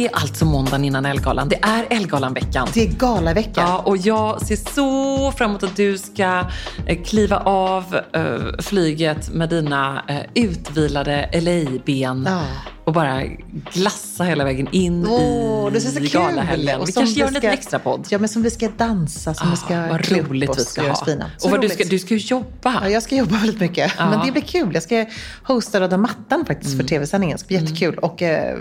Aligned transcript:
Det 0.00 0.06
är 0.06 0.16
alltså 0.16 0.44
måndagen 0.44 0.84
innan 0.84 1.06
Ellegalan. 1.06 1.48
Det 1.48 1.58
är 1.62 1.86
Ellegalan-veckan. 1.90 2.68
Det 2.74 2.82
är 2.86 2.92
galavecka. 2.92 3.60
Ja, 3.60 3.78
och 3.78 3.96
jag 3.96 4.40
ser 4.40 4.56
så 4.56 5.32
fram 5.32 5.50
emot 5.50 5.62
att 5.62 5.76
du 5.76 5.98
ska 5.98 6.44
eh, 6.86 7.02
kliva 7.02 7.38
av 7.38 8.00
eh, 8.12 8.62
flyget 8.62 9.30
med 9.34 9.48
dina 9.48 10.02
eh, 10.08 10.42
utvilade 10.44 11.30
LA-ben 11.32 12.28
Ja. 12.30 12.42
Och 12.90 12.94
bara 12.94 13.22
glassa 13.72 14.24
hela 14.24 14.44
vägen 14.44 14.68
in 14.72 15.06
Åh, 15.08 15.72
det 15.72 15.80
ser 15.80 15.90
så 15.90 15.98
i 16.00 16.08
galahelgen. 16.08 16.80
Och 16.80 16.88
Vi 16.88 16.92
kanske 16.92 17.20
gör 17.20 17.26
en 17.28 17.34
liten 17.34 17.50
extra 17.50 17.78
podd. 17.78 18.06
Ja, 18.10 18.18
men 18.18 18.28
som 18.28 18.42
vi 18.42 18.50
ska 18.50 18.68
dansa, 18.76 19.34
som 19.34 19.50
vi 19.50 19.56
ska 19.56 19.76
Ah, 19.80 19.88
vad 19.88 20.10
roligt 20.12 20.50
oss 20.50 20.58
vi 20.58 20.64
ska 20.64 20.88
ha. 20.88 21.04
fina. 21.04 21.30
Och 21.44 21.50
vad 21.50 21.60
du, 21.60 21.68
ska, 21.68 21.84
du 21.84 21.98
ska 21.98 22.14
ju 22.14 22.20
jobba. 22.20 22.80
Ja, 22.82 22.88
jag 22.88 23.02
ska 23.02 23.16
jobba 23.16 23.36
väldigt 23.36 23.60
mycket. 23.60 23.92
Ja. 23.98 24.10
Men 24.10 24.26
det 24.26 24.32
blir 24.32 24.42
kul. 24.42 24.70
Jag 24.74 24.82
ska 24.82 25.06
hosta 25.42 25.80
Röda 25.80 25.96
mattan 25.96 26.44
faktiskt 26.46 26.74
Mm. 26.74 26.86
för 26.86 26.88
tv-sändningen. 26.88 27.34
Det 27.36 27.38
ska 27.38 27.46
bli 27.48 27.56
jättekul. 27.56 27.98
Och 27.98 28.22
eh, 28.22 28.56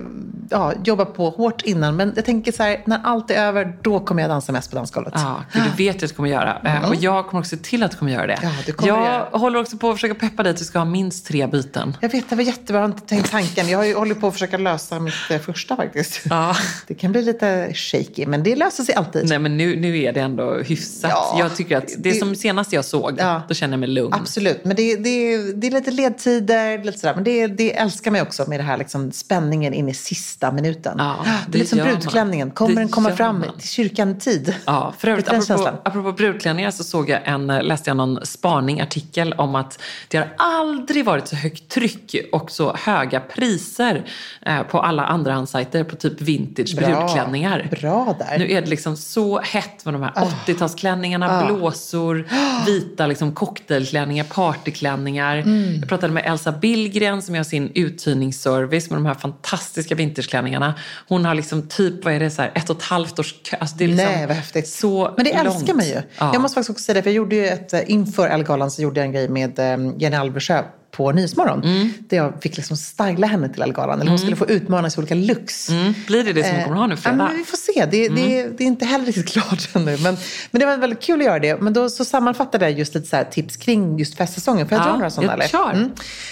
ja, 0.50 0.74
jobba 0.84 1.06
på 1.06 1.30
hårt 1.30 1.62
innan. 1.62 1.96
Men 1.96 2.14
jag 2.16 2.26
tänker 2.26 2.52
så 2.52 2.64
här, 2.64 2.84
när 2.86 3.02
allt 3.04 3.32
är 3.32 3.36
över, 3.36 3.78
då 3.82 4.00
kommer 4.00 4.22
jag 4.22 4.30
dansa 4.32 4.52
mest 4.52 4.70
på 4.70 4.76
dansgolvet. 4.76 5.14
Ja, 5.16 5.44
gud, 5.54 5.64
du 5.78 5.84
vet 5.84 5.96
att 6.04 6.10
du 6.10 6.16
kommer 6.16 6.30
göra. 6.30 6.58
Eh, 6.66 6.90
Och 6.90 6.96
jag 6.96 7.28
kommer 7.28 7.40
också 7.42 7.56
se 7.58 7.64
till 7.64 7.84
att 7.84 7.92
du 7.92 7.98
kommer 7.98 8.12
göra 8.12 8.28
det. 8.28 8.40
Ja, 8.44 8.50
du 8.66 8.72
kommer 8.74 8.90
jag 8.94 9.06
göra 9.06 9.28
håller 9.32 9.60
också 9.60 9.78
på 9.78 9.90
att 9.90 9.96
försöka 9.96 10.16
peppa 10.16 10.44
dig 10.44 10.50
att 10.52 10.58
du 10.58 10.66
ska 10.66 10.78
ha 10.80 10.86
minst 10.86 11.26
tre 11.28 11.48
byten. 11.48 11.98
Jag 12.02 12.10
vet, 12.12 12.30
det 12.30 12.36
var 12.36 12.44
jättebra. 12.44 12.82
Jag 12.82 13.08
tänkt 13.08 13.32
tanken. 13.32 13.70
Jag 13.70 13.78
har 13.78 13.86
ju 13.86 13.96
hållit 13.96 14.19
på 14.20 14.28
att 14.28 14.34
försöka 14.34 14.58
lösa 14.58 15.00
mitt 15.00 15.14
eh, 15.30 15.40
första 15.40 15.76
faktiskt. 15.76 16.22
Ja. 16.30 16.56
Det 16.88 16.94
kan 16.96 17.12
bli 17.12 17.22
lite 17.22 17.74
shaky, 17.74 18.26
men 18.26 18.44
det 18.44 18.56
löser 18.56 18.84
sig 18.84 18.96
alltid. 18.96 19.30
Nej 19.30 19.40
men 19.40 19.58
nu, 19.58 19.76
nu 19.80 20.02
är 20.04 20.14
det 20.14 20.20
ändå 20.20 20.54
hyfsat. 20.58 21.12
Ja, 21.14 21.36
jag 21.40 21.56
tycker 21.56 21.78
att 21.78 21.88
det, 21.88 22.10
det- 22.10 22.16
som 22.20 22.36
senast 22.36 22.74
jag 22.74 22.86
såg, 22.86 23.16
Ja. 23.18 23.42
då 23.48 23.54
känner 23.54 23.74
jag 23.74 23.80
mig 23.80 23.90
lugn. 23.90 24.14
Absolut, 24.14 24.66
men 24.66 24.76
det, 24.76 24.96
det, 24.96 25.38
det 25.54 25.68
är 25.68 25.72
lite 25.72 25.92
ledtider, 25.92 26.84
lite 26.84 27.00
sådär. 27.00 27.16
men 27.16 27.24
det, 27.24 27.48
det 27.48 27.78
älskar 27.78 28.12
mig 28.12 28.22
också 28.22 28.50
med 28.50 28.60
det 28.60 28.64
här 28.64 28.78
liksom 28.78 29.12
spänningen 29.12 29.74
in 29.74 29.90
i 29.90 29.94
sista 29.94 30.52
minuten. 30.52 30.96
Ja, 30.98 31.16
det 31.26 31.52
det 31.52 31.58
är 31.58 31.60
lite 31.60 31.76
som 31.76 31.86
brudklänningen, 31.86 32.52
kommer 32.52 32.76
den 32.76 32.90
komma 32.90 33.16
fram 33.16 33.40
man. 33.40 33.58
till 33.60 33.70
kyrkan 33.70 34.12
i 34.12 34.20
tid? 34.20 34.56
Ja, 34.66 34.94
för 35.00 35.08
övrigt, 35.08 35.28
apropå, 35.28 35.46
känslan. 35.46 35.76
apropå 35.84 36.12
brudklänningar 36.12 36.72
så 36.72 36.84
såg 36.84 37.10
jag 37.10 37.20
en, 37.26 37.50
eh, 37.50 37.64
läste 37.64 37.90
jag 37.90 37.98
någon 37.98 38.26
spaning, 38.26 38.82
artikel 38.82 39.34
om 39.34 39.56
att 39.56 39.80
det 40.08 40.18
har 40.18 40.28
aldrig 40.38 41.06
varit 41.06 41.28
så 41.28 41.36
högt 41.36 41.70
tryck 41.70 42.16
och 42.32 42.52
så 42.52 42.76
höga 42.76 43.20
priser 43.20 44.06
eh, 44.46 44.62
på 44.64 44.80
alla 44.82 45.06
andrahandssajter 45.06 45.84
på 45.84 45.96
typ 45.96 46.22
vintage 46.22 46.76
Bra. 46.76 46.88
brudklänningar. 46.88 47.68
Bra 47.82 48.16
där. 48.20 48.40
Nu 48.40 48.52
är 48.52 48.62
det 48.62 48.70
liksom 48.70 48.98
så 48.98 49.40
hett 49.40 49.86
med 49.86 49.94
de 49.94 50.04
här 50.04 50.12
80-talsklänningarna, 50.12 51.46
blåsor, 51.48 52.28
vita 52.66 53.08
liksom 53.08 53.36
cocktailklänningar, 53.36 54.24
partyklänningar. 54.24 55.38
Mm. 55.38 55.80
Jag 55.80 55.90
pratade 55.90 56.14
med 56.14 56.24
Elsa 56.26 56.52
Billgren 56.52 57.22
som 57.22 57.36
gör 57.36 57.44
sin 57.44 57.72
uthyrningsservice 57.76 58.90
med 58.90 58.98
de 58.98 59.06
här 59.06 59.14
fantastiska 59.14 59.96
vintageklänningarna. 59.96 60.74
Hon 61.08 61.26
har 61.26 61.36
liksom 61.36 61.68
typ, 61.68 62.06
vad 62.06 62.14
är 62.14 62.20
det, 62.20 62.30
så 62.30 62.42
här, 62.42 62.52
ett 62.56 62.70
och 62.70 62.78
ett 62.78 62.84
halvt 62.84 63.20
års 63.20 63.36
kö. 63.44 63.58
Alltså 63.60 63.76
det 63.78 63.84
är 63.84 63.88
liksom 63.88 64.06
Nej, 64.06 64.28
vad 64.28 64.36
häftigt. 64.36 64.68
Så 64.68 65.14
Men 65.16 65.26
det 65.26 65.32
älskar 65.32 65.68
långt. 65.68 65.76
man 65.76 65.86
ju. 65.86 66.02
Ja. 66.18 66.30
Jag 66.34 66.42
måste 66.42 66.56
faktiskt 66.56 66.70
också 66.70 66.84
säga 66.84 66.94
det, 66.94 67.04
för 67.04 67.10
jag 67.10 67.16
gjorde 67.16 67.36
ju 67.36 67.48
ett, 67.48 67.74
eh, 67.74 67.92
inför 67.92 68.28
Ellegalan 68.28 68.72
så 68.72 68.82
gjorde 68.82 69.00
jag 69.00 69.06
en 69.06 69.12
grej 69.12 69.30
med 69.30 69.60
eh, 69.60 69.94
Jenny 69.98 70.16
Alversjö 70.16 70.64
på 70.92 71.12
Nyhetsmorgon. 71.12 71.64
Mm. 71.64 71.94
Där 72.00 72.18
jag 72.18 72.34
fick 72.42 72.58
liksom 72.58 72.78
styla 72.78 73.28
henne 73.28 73.50
till 73.50 73.62
Ellegalan. 73.62 74.00
Eller 74.02 74.10
hon 74.10 74.20
skulle 74.20 74.36
få 74.36 74.46
utmanas 74.48 74.96
i 74.98 75.00
olika 75.00 75.16
looks. 75.16 75.70
Mm. 75.70 75.94
Blir 76.08 76.24
det 76.24 76.34
det 76.34 76.44
som 76.44 76.56
hon 76.56 76.64
kommer 76.64 76.78
ha 76.78 76.88
nu 76.88 76.94
Ja, 76.94 76.98
fredag? 76.98 77.16
men 77.18 77.38
vi 77.38 77.44
får 77.44 77.58
se. 77.58 77.86
Det, 77.92 78.10
det, 78.10 78.48
det 78.58 78.64
är 78.64 78.68
inte 78.68 78.86
heller 78.86 79.06
riktigt 79.06 79.28
klart 79.34 79.70
ännu. 79.76 79.98
Men, 79.98 80.18
men 80.52 80.60
det 80.60 80.66
var 80.66 80.78
väldigt 80.78 81.02
kul 81.02 81.20
att 81.20 81.26
göra 81.26 81.40
det. 81.40 81.62
Men 81.62 81.74
då 81.74 81.90
så 81.90 82.06
sammanfattade 82.06 82.66
jag 82.70 82.80
just 82.80 82.96
lite 82.96 83.08
så 83.08 83.24
tips 83.32 83.58
kring 83.58 84.00
just 84.00 84.16
festsäsongen. 84.16 84.68
Får 84.70 84.78
jag 84.78 84.86
Ja, 84.86 84.90
dra 84.90 84.98
några 84.98 85.10
sådana? 85.10 85.44
ja, 85.44 85.48
kör. 85.48 85.90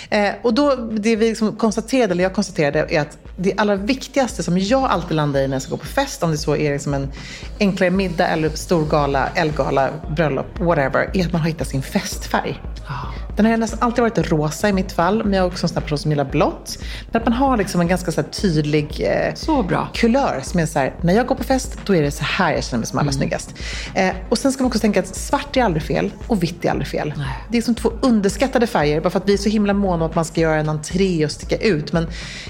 Eh, 0.10 0.32
och 0.42 0.54
då, 0.54 0.76
det 0.76 1.16
vi 1.16 1.30
liksom 1.30 1.56
konstaterade, 1.56 2.12
eller 2.14 2.24
jag 2.24 2.34
konstaterade, 2.34 2.88
är 2.90 3.02
att 3.02 3.18
det 3.40 3.54
allra 3.58 3.76
viktigaste 3.76 4.44
som 4.44 4.58
jag 4.58 4.84
alltid 4.84 5.16
landar 5.16 5.40
i 5.40 5.48
när 5.48 5.56
jag 5.56 5.62
ska 5.62 5.72
gå 5.72 5.78
på 5.78 5.86
fest, 5.86 6.24
om 6.24 6.32
det 6.32 6.38
så 6.38 6.56
är 6.56 6.74
liksom 6.74 6.94
en 6.94 7.12
enklare 7.60 7.90
middag 7.92 8.28
eller 8.28 8.50
stor 8.50 8.86
gala, 8.86 9.30
elgala, 9.36 9.90
bröllop, 10.16 10.60
whatever, 10.60 11.10
är 11.14 11.26
att 11.26 11.32
man 11.32 11.42
har 11.42 11.48
hittat 11.48 11.68
sin 11.68 11.82
festfärg. 11.84 12.62
Den 13.36 13.46
har 13.46 13.58
nästan 13.58 13.80
alltid 13.82 14.02
varit 14.02 14.32
rosa 14.32 14.70
i 14.70 14.74
mitt 14.74 14.92
fall, 14.92 15.24
men 15.24 15.34
jag 15.34 15.44
är 15.44 15.48
också 15.48 15.66
en 15.66 15.70
sån 15.70 15.82
person 15.82 15.98
som 15.98 16.12
gillar 16.12 16.26
blått. 16.26 16.78
Men 17.12 17.22
att 17.22 17.28
man 17.28 17.34
har 17.34 17.58
liksom 17.58 17.82
en 17.82 17.88
ganska 17.88 18.12
så 18.12 18.24
tydlig 18.24 19.02
eh, 19.02 19.34
så 19.34 19.64
bra. 19.64 19.90
kulör 19.94 20.40
som 20.44 20.60
är 20.60 20.66
så 20.66 20.80
här, 20.80 20.96
när 21.02 21.14
jag 21.14 21.28
går 21.28 21.36
på 21.36 21.44
fest, 21.44 21.78
då 21.86 21.96
är 21.96 22.02
det 22.02 22.12
så 22.12 22.24
här 22.24 22.54
jag 22.54 22.64
känner 22.64 22.80
mig 22.80 22.88
som 22.88 23.00
allra 23.00 23.04
mm. 23.04 23.14
snyggast. 23.14 23.54
Eh, 23.94 24.10
och 24.30 24.38
sen 24.38 24.52
ska 24.52 24.64
man 24.64 24.68
också 24.68 24.80
tänka 24.80 25.00
att 25.00 25.16
svart 25.16 25.58
är 25.58 25.64
aldrig 25.64 25.84
fel 25.84 26.12
och 26.28 26.44
vitt 26.44 26.66
är 26.66 26.70
aldrig 26.70 26.88
fel. 26.88 27.14
Nej. 27.18 27.28
Det 27.52 27.58
är 27.58 27.62
som 27.62 27.76
två 27.76 27.92
underskattade 28.02 28.68
färger, 28.68 29.02
bara 29.02 29.10
för 29.10 29.20
att 29.20 29.30
vi 29.30 29.34
är 29.34 29.38
så 29.38 29.50
himla 29.50 29.74
måna 29.74 30.06
om 30.06 30.10
att 30.10 30.16
man 30.16 30.26
ska 30.26 30.42
göra 30.42 30.60
en 30.60 30.70
entré 30.70 31.26
och 31.26 31.32
sticka 31.32 31.58
ut. 31.58 31.94
Men 31.94 32.08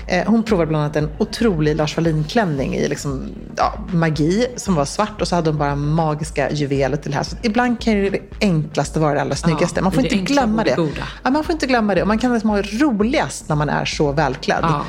eh, 0.08 0.28
hon 0.28 0.44
provade 0.44 0.68
bland 0.68 0.84
annat 0.84 0.96
en 0.96 1.10
otrolig 1.18 1.76
Lars 1.76 1.98
Wallin-klänning 1.98 2.76
i 2.76 2.88
liksom, 2.88 3.30
ja, 3.56 3.74
magi 3.92 4.48
som 4.56 4.76
var 4.76 4.86
svart 4.86 5.22
och 5.22 5.28
så 5.28 5.36
hade 5.36 5.50
hon 5.50 5.60
bara 5.60 5.76
magiska 5.76 6.52
juveler 6.52 6.98
till 6.98 7.12
det 7.12 7.18
här. 7.18 7.24
Så 7.24 7.36
ibland 7.44 7.82
kan 7.82 7.94
ju 7.94 8.10
det 8.10 8.20
enklaste 8.42 9.00
vara 9.00 9.14
det 9.14 9.22
allra 9.22 9.36
snyggaste. 9.36 9.82
man 9.82 9.92
får 9.92 10.04
inte 10.04 10.16
glömma 10.28 10.64
det. 10.64 10.76
Ja, 11.24 11.30
man 11.30 11.44
får 11.44 11.54
inte 11.54 11.68
glömma 11.68 11.96
det. 11.96 12.02
Och 12.02 12.08
man 12.08 12.18
kan 12.18 12.34
liksom 12.34 12.50
ha 12.50 12.62
roligast 12.62 13.50
när 13.50 13.56
man 13.56 13.70
är 13.70 13.86
så 13.86 14.12
välklädd. 14.12 14.60
Ja. 14.62 14.86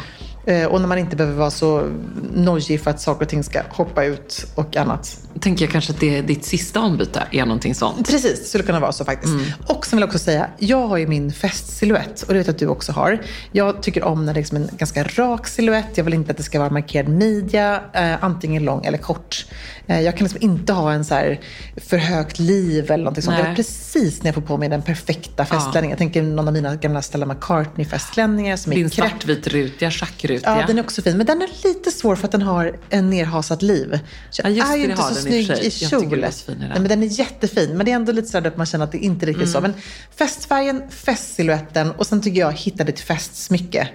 Eh, 0.49 0.67
och 0.67 0.81
när 0.81 0.89
man 0.89 0.99
inte 0.99 1.17
behöver 1.17 1.39
vara 1.39 1.51
så 1.51 1.91
nojig 2.35 2.81
för 2.81 2.91
att 2.91 3.01
saker 3.01 3.23
och 3.25 3.29
ting 3.29 3.45
ska 3.45 3.63
hoppa 3.71 4.05
ut 4.05 4.47
och 4.55 4.77
annat. 4.77 5.19
Tänker 5.41 5.65
jag 5.65 5.73
kanske 5.73 5.93
att 5.93 6.01
det 6.01 6.19
är 6.19 6.23
ditt 6.23 6.45
sista 6.45 6.81
ombyte 6.81 7.23
är 7.31 7.47
någonting 7.47 7.75
sånt. 7.75 8.11
Precis, 8.11 8.49
skulle 8.49 8.65
kunna 8.65 8.81
vara 8.81 8.93
så 8.93 9.05
faktiskt. 9.05 9.33
Mm. 9.33 9.47
Och 9.67 9.87
sen 9.87 9.97
vill 9.97 10.01
jag 10.01 10.09
också 10.09 10.19
säga, 10.19 10.51
jag 10.59 10.89
har 10.89 10.97
ju 10.97 11.07
min 11.07 11.33
festsilhuett 11.33 12.23
och 12.23 12.33
det 12.33 12.39
vet 12.39 12.47
jag 12.47 12.55
att 12.55 12.59
du 12.59 12.67
också 12.67 12.93
har. 12.93 13.19
Jag 13.53 13.83
tycker 13.83 14.05
om 14.05 14.27
när 14.27 14.35
det 14.35 14.39
är 14.39 14.41
liksom 14.41 14.57
en 14.57 14.69
ganska 14.73 15.05
rak 15.05 15.49
silhuett. 15.49 15.89
Jag 15.95 16.05
vill 16.05 16.15
inte 16.15 16.31
att 16.31 16.37
det 16.37 16.43
ska 16.43 16.59
vara 16.59 16.71
markerad 16.71 17.09
midja, 17.09 17.83
eh, 17.93 18.25
antingen 18.25 18.65
lång 18.65 18.85
eller 18.85 18.99
kort. 18.99 19.47
Eh, 19.87 20.01
jag 20.01 20.17
kan 20.17 20.25
liksom 20.25 20.43
inte 20.43 20.73
ha 20.73 20.93
en 20.93 21.05
så 21.05 21.15
här 21.15 21.41
för 21.77 21.97
högt 21.97 22.39
liv 22.39 22.91
eller 22.91 23.05
någonting 23.05 23.23
sånt. 23.23 23.37
Det 23.37 23.43
är 23.43 23.55
precis 23.55 24.23
när 24.23 24.29
jag 24.29 24.35
får 24.35 24.43
på 24.43 24.57
mig 24.57 24.69
den 24.69 24.83
perfekta 24.83 25.45
festklänningen. 25.45 25.91
Ja. 25.91 25.93
Jag 25.93 25.99
tänker 25.99 26.23
någon 26.23 26.49
av 26.49 26.55
mina 26.55 26.77
gamla 26.77 27.03
Stella 27.03 27.27
McCartney-festklänningar 27.27 28.57
som 28.57 28.71
Din 28.71 28.79
är 28.79 28.83
Din 28.83 28.91
svartvitrutiga 28.91 29.91
schackruta. 30.41 30.61
Ja, 30.61 30.67
den 30.67 30.79
är 30.79 30.83
också 30.83 31.03
fin. 31.03 31.17
Men 31.17 31.27
den 31.27 31.43
är 31.43 31.69
lite 31.69 31.91
svår 31.91 32.17
för 32.17 32.25
att 32.25 32.33
den 32.33 32.43
har 32.43 32.77
en 32.91 33.11
nerhasat 33.11 33.63
liv. 33.63 33.99
Så 34.31 34.43
ja, 34.45 34.51
just 34.51 34.73
är 34.73 34.77
ju 34.77 34.85
inte 34.85 35.03
så 35.03 35.15
snygg 35.15 35.51
i, 35.51 35.67
i 35.67 35.71
kjol. 35.71 36.19
Nej, 36.47 36.71
men 36.73 36.89
den 36.89 37.03
är 37.03 37.07
jättefin. 37.07 37.77
Men 37.77 37.87
det 37.87 37.93
är 37.93 37.97
ändå 37.97 38.13
lite 38.13 38.29
så 38.29 38.39
att 38.39 38.57
man 38.57 38.67
känner 38.67 38.85
att 38.85 38.93
det 38.93 38.99
inte 38.99 39.25
är 39.25 39.27
riktigt 39.27 39.43
mm. 39.43 39.53
så. 39.53 39.61
Men 39.61 39.75
festfärgen, 40.17 40.83
festsiluetten 40.91 41.91
och 41.91 42.07
sen 42.07 42.23
tycker 42.23 42.41
jag 42.41 42.53
hitta 42.53 42.85
ditt 42.85 43.01
festsmycke. 43.01 43.89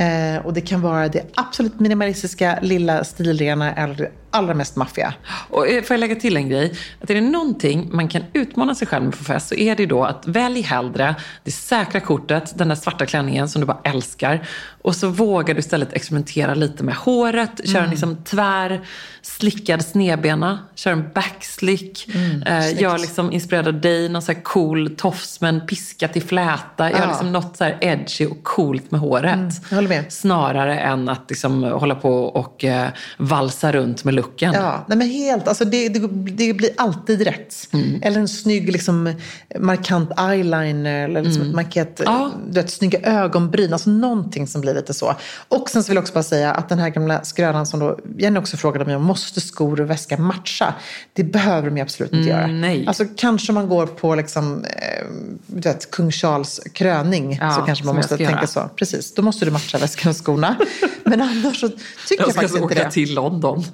Eh, 0.00 0.46
och 0.46 0.52
det 0.52 0.60
kan 0.60 0.80
vara 0.80 1.08
det 1.08 1.32
absolut 1.34 1.80
minimalistiska, 1.80 2.58
lilla, 2.62 3.04
stilrena 3.04 3.74
eller 3.74 3.94
det 3.94 4.10
allra 4.30 4.54
mest 4.54 4.76
maffiga. 4.76 5.14
Och 5.48 5.68
eh, 5.68 5.82
får 5.82 5.94
jag 5.94 6.00
lägga 6.00 6.14
till 6.14 6.36
en 6.36 6.48
grej? 6.48 6.72
Att 7.00 7.10
är 7.10 7.14
det 7.14 7.20
någonting 7.20 7.88
man 7.92 8.08
kan 8.08 8.22
utmana 8.32 8.74
sig 8.74 8.86
själv 8.86 9.04
med 9.04 9.18
på 9.18 9.24
fest 9.24 9.48
så 9.48 9.54
är 9.54 9.76
det 9.76 9.86
då 9.86 10.04
att 10.04 10.26
välj 10.26 10.60
hellre 10.60 11.14
det 11.44 11.50
säkra 11.50 12.00
kortet, 12.00 12.58
den 12.58 12.68
där 12.68 12.74
svarta 12.74 13.06
klänningen 13.06 13.48
som 13.48 13.60
du 13.60 13.66
bara 13.66 13.80
älskar. 13.84 14.46
Och 14.82 14.96
så 14.96 15.08
vågar 15.08 15.54
du 15.54 15.60
istället 15.60 15.92
experimentera 15.92 16.54
lite 16.54 16.84
med 16.84 16.94
håret, 16.94 17.60
köra 17.64 17.78
mm. 17.78 17.90
liksom 17.90 18.16
tvär, 18.16 18.80
slickad 19.22 19.84
snedbena, 19.84 20.58
kör 20.74 20.92
en 20.92 21.10
backslick, 21.14 22.08
mm, 22.14 22.42
eh, 22.42 22.80
gör 22.80 22.98
liksom 22.98 23.32
inspirerad 23.32 23.68
av 23.68 23.80
dig, 23.80 24.08
någon 24.08 24.22
så 24.22 24.32
här 24.32 24.42
cool 24.42 24.96
tofs 24.96 25.40
med 25.40 25.48
en 25.48 25.66
piska 25.66 26.08
till 26.08 26.22
fläta. 26.22 26.90
Gör 26.90 27.06
liksom 27.06 27.32
något 27.32 27.56
så 27.56 27.64
här 27.64 27.78
edgy 27.80 28.26
och 28.26 28.44
coolt 28.44 28.90
med 28.90 29.00
håret. 29.00 29.34
Mm, 29.34 29.50
med. 29.88 30.04
Snarare 30.08 30.78
än 30.78 31.08
att 31.08 31.24
liksom 31.28 31.62
hålla 31.62 31.94
på 31.94 32.24
och 32.24 32.64
eh, 32.64 32.88
valsa 33.18 33.72
runt 33.72 34.04
med 34.04 34.14
looken. 34.14 34.54
Ja, 34.54 34.84
nej 34.88 34.98
men 34.98 35.08
helt. 35.08 35.48
Alltså 35.48 35.64
det, 35.64 35.88
det, 35.88 36.08
det 36.30 36.52
blir 36.52 36.70
alltid 36.76 37.22
rätt. 37.22 37.54
Mm. 37.72 38.02
Eller 38.02 38.20
en 38.20 38.28
snygg 38.28 38.72
liksom, 38.72 39.14
markant 39.58 40.10
eyeliner 40.18 41.04
eller 41.04 41.22
liksom 41.22 41.42
mm. 41.42 41.50
ett 41.50 41.56
markerat, 41.56 42.00
ja. 42.04 42.30
du 42.48 42.60
vet, 42.60 42.70
snygga 42.70 43.00
ögonbryn. 43.00 43.72
Alltså 43.72 43.90
någonting 43.90 44.46
som 44.46 44.60
blir 44.60 44.74
lite 44.74 44.94
så. 44.94 45.14
Och 45.48 45.70
sen 45.70 45.82
så 45.82 45.88
vill 45.88 45.96
jag 45.96 46.02
också 46.02 46.14
bara 46.14 46.22
säga 46.22 46.52
att 46.52 46.68
den 46.68 46.78
här 46.78 46.88
gamla 46.88 47.24
skrönan 47.24 47.66
som 47.66 47.80
då 47.80 47.98
Jenny 48.18 48.38
också 48.38 48.56
frågade 48.56 48.84
om 48.84 48.90
jag 48.90 49.00
måste 49.00 49.40
skor 49.40 49.80
och 49.80 49.90
väska 49.90 50.18
matcha? 50.18 50.74
Det 51.12 51.24
behöver 51.24 51.68
de 51.68 51.76
ju 51.76 51.82
absolut 51.82 52.12
inte 52.12 52.30
mm, 52.30 52.40
göra. 52.40 52.60
Nej. 52.60 52.86
Alltså 52.86 53.04
kanske 53.16 53.52
man 53.52 53.68
går 53.68 53.86
på 53.86 54.14
liksom, 54.14 54.64
eh, 54.64 55.06
du 55.46 55.68
vet, 55.68 55.90
kung 55.90 56.10
Charles 56.10 56.60
kröning 56.72 57.38
ja, 57.40 57.50
så 57.50 57.60
kanske 57.60 57.84
man 57.84 57.96
måste 57.96 58.16
tänka 58.16 58.32
göra. 58.32 58.46
så. 58.46 58.70
Precis, 58.76 59.14
då 59.14 59.22
måste 59.22 59.44
du 59.44 59.49
matcha 59.50 59.78
väskan 59.78 60.10
och 60.10 60.16
skorna. 60.16 60.56
Men 61.04 61.20
annars 61.20 61.60
så 61.60 61.68
tycker 61.68 61.80
jag, 62.18 62.28
jag 62.28 62.34
faktiskt 62.34 62.56
inte 62.56 62.74
det. 62.74 62.80
Jag 62.80 62.92
ska 62.92 63.00
åka 63.00 63.06
till 63.06 63.14
London. 63.14 63.64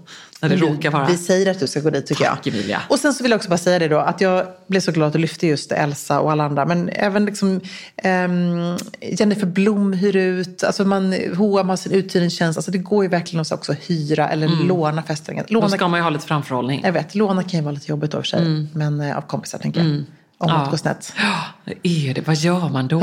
När 0.40 0.49
det 0.49 0.56
råkar 0.56 0.90
vara. 0.90 1.06
Vi 1.06 1.17
säger 1.17 1.50
att 1.50 1.61
du 1.61 1.67
ska 1.67 1.81
gå 1.81 1.90
dit 1.90 2.06
tycker 2.06 2.25
Tack, 2.25 2.46
jag. 2.46 2.55
Emilia. 2.55 2.82
Och 2.88 2.99
sen 2.99 3.14
så 3.14 3.23
vill 3.23 3.31
jag 3.31 3.38
också 3.38 3.49
bara 3.49 3.58
säga 3.58 3.78
det 3.78 3.88
då, 3.88 3.99
att 3.99 4.20
jag 4.20 4.46
blev 4.67 4.81
så 4.81 4.93
glad 4.93 5.06
att 5.06 5.12
du 5.12 5.19
lyfte 5.19 5.46
just 5.46 5.73
Elsa 5.73 6.20
och 6.20 6.32
alla 6.32 6.44
andra. 6.44 6.67
Men 6.67 6.88
även 6.88 7.25
liksom 7.25 7.61
um, 8.05 8.76
Jennifer 9.00 9.46
Blom 9.46 9.93
hyr 9.93 10.17
ut, 10.17 10.64
alltså 10.64 10.84
man, 10.84 11.14
H&M 11.37 11.69
har 11.69 11.76
sin 11.76 11.93
uthyrningstjänst. 11.93 12.58
Alltså 12.58 12.70
det 12.70 12.78
går 12.78 13.05
ju 13.05 13.11
verkligen 13.11 13.40
att 13.40 13.52
också 13.52 13.73
hyra 13.73 14.28
eller 14.28 14.46
mm. 14.46 14.69
låna. 14.69 15.02
Låna, 15.49 15.67
då 15.67 15.69
ska 15.69 15.88
man 15.88 16.00
ju 16.00 16.05
ha 16.05 16.11
lite 16.11 16.26
framförhållning. 16.26 16.81
Jag 16.84 16.93
vet, 16.93 17.14
låna 17.14 17.43
kan 17.43 17.61
ju 17.61 17.64
vara 17.64 17.75
lite 17.75 17.90
jobbigt 17.90 18.11
då 18.11 18.19
för 18.19 18.25
sig. 18.25 18.40
Mm. 18.40 18.69
Men 18.73 19.00
uh, 19.00 19.17
av 19.17 19.20
kompisar 19.20 19.58
tänker 19.58 19.81
jag. 19.81 19.87
Mm 19.87 20.06
om 20.38 20.49
ja. 20.49 20.59
något 20.59 20.71
går 20.71 20.77
snett. 20.77 21.12
Ja, 21.17 21.73
är 21.83 22.15
det. 22.15 22.27
Vad 22.27 22.37
gör 22.37 22.69
man 22.69 22.88
då? 22.88 22.97
Uh, 22.97 23.03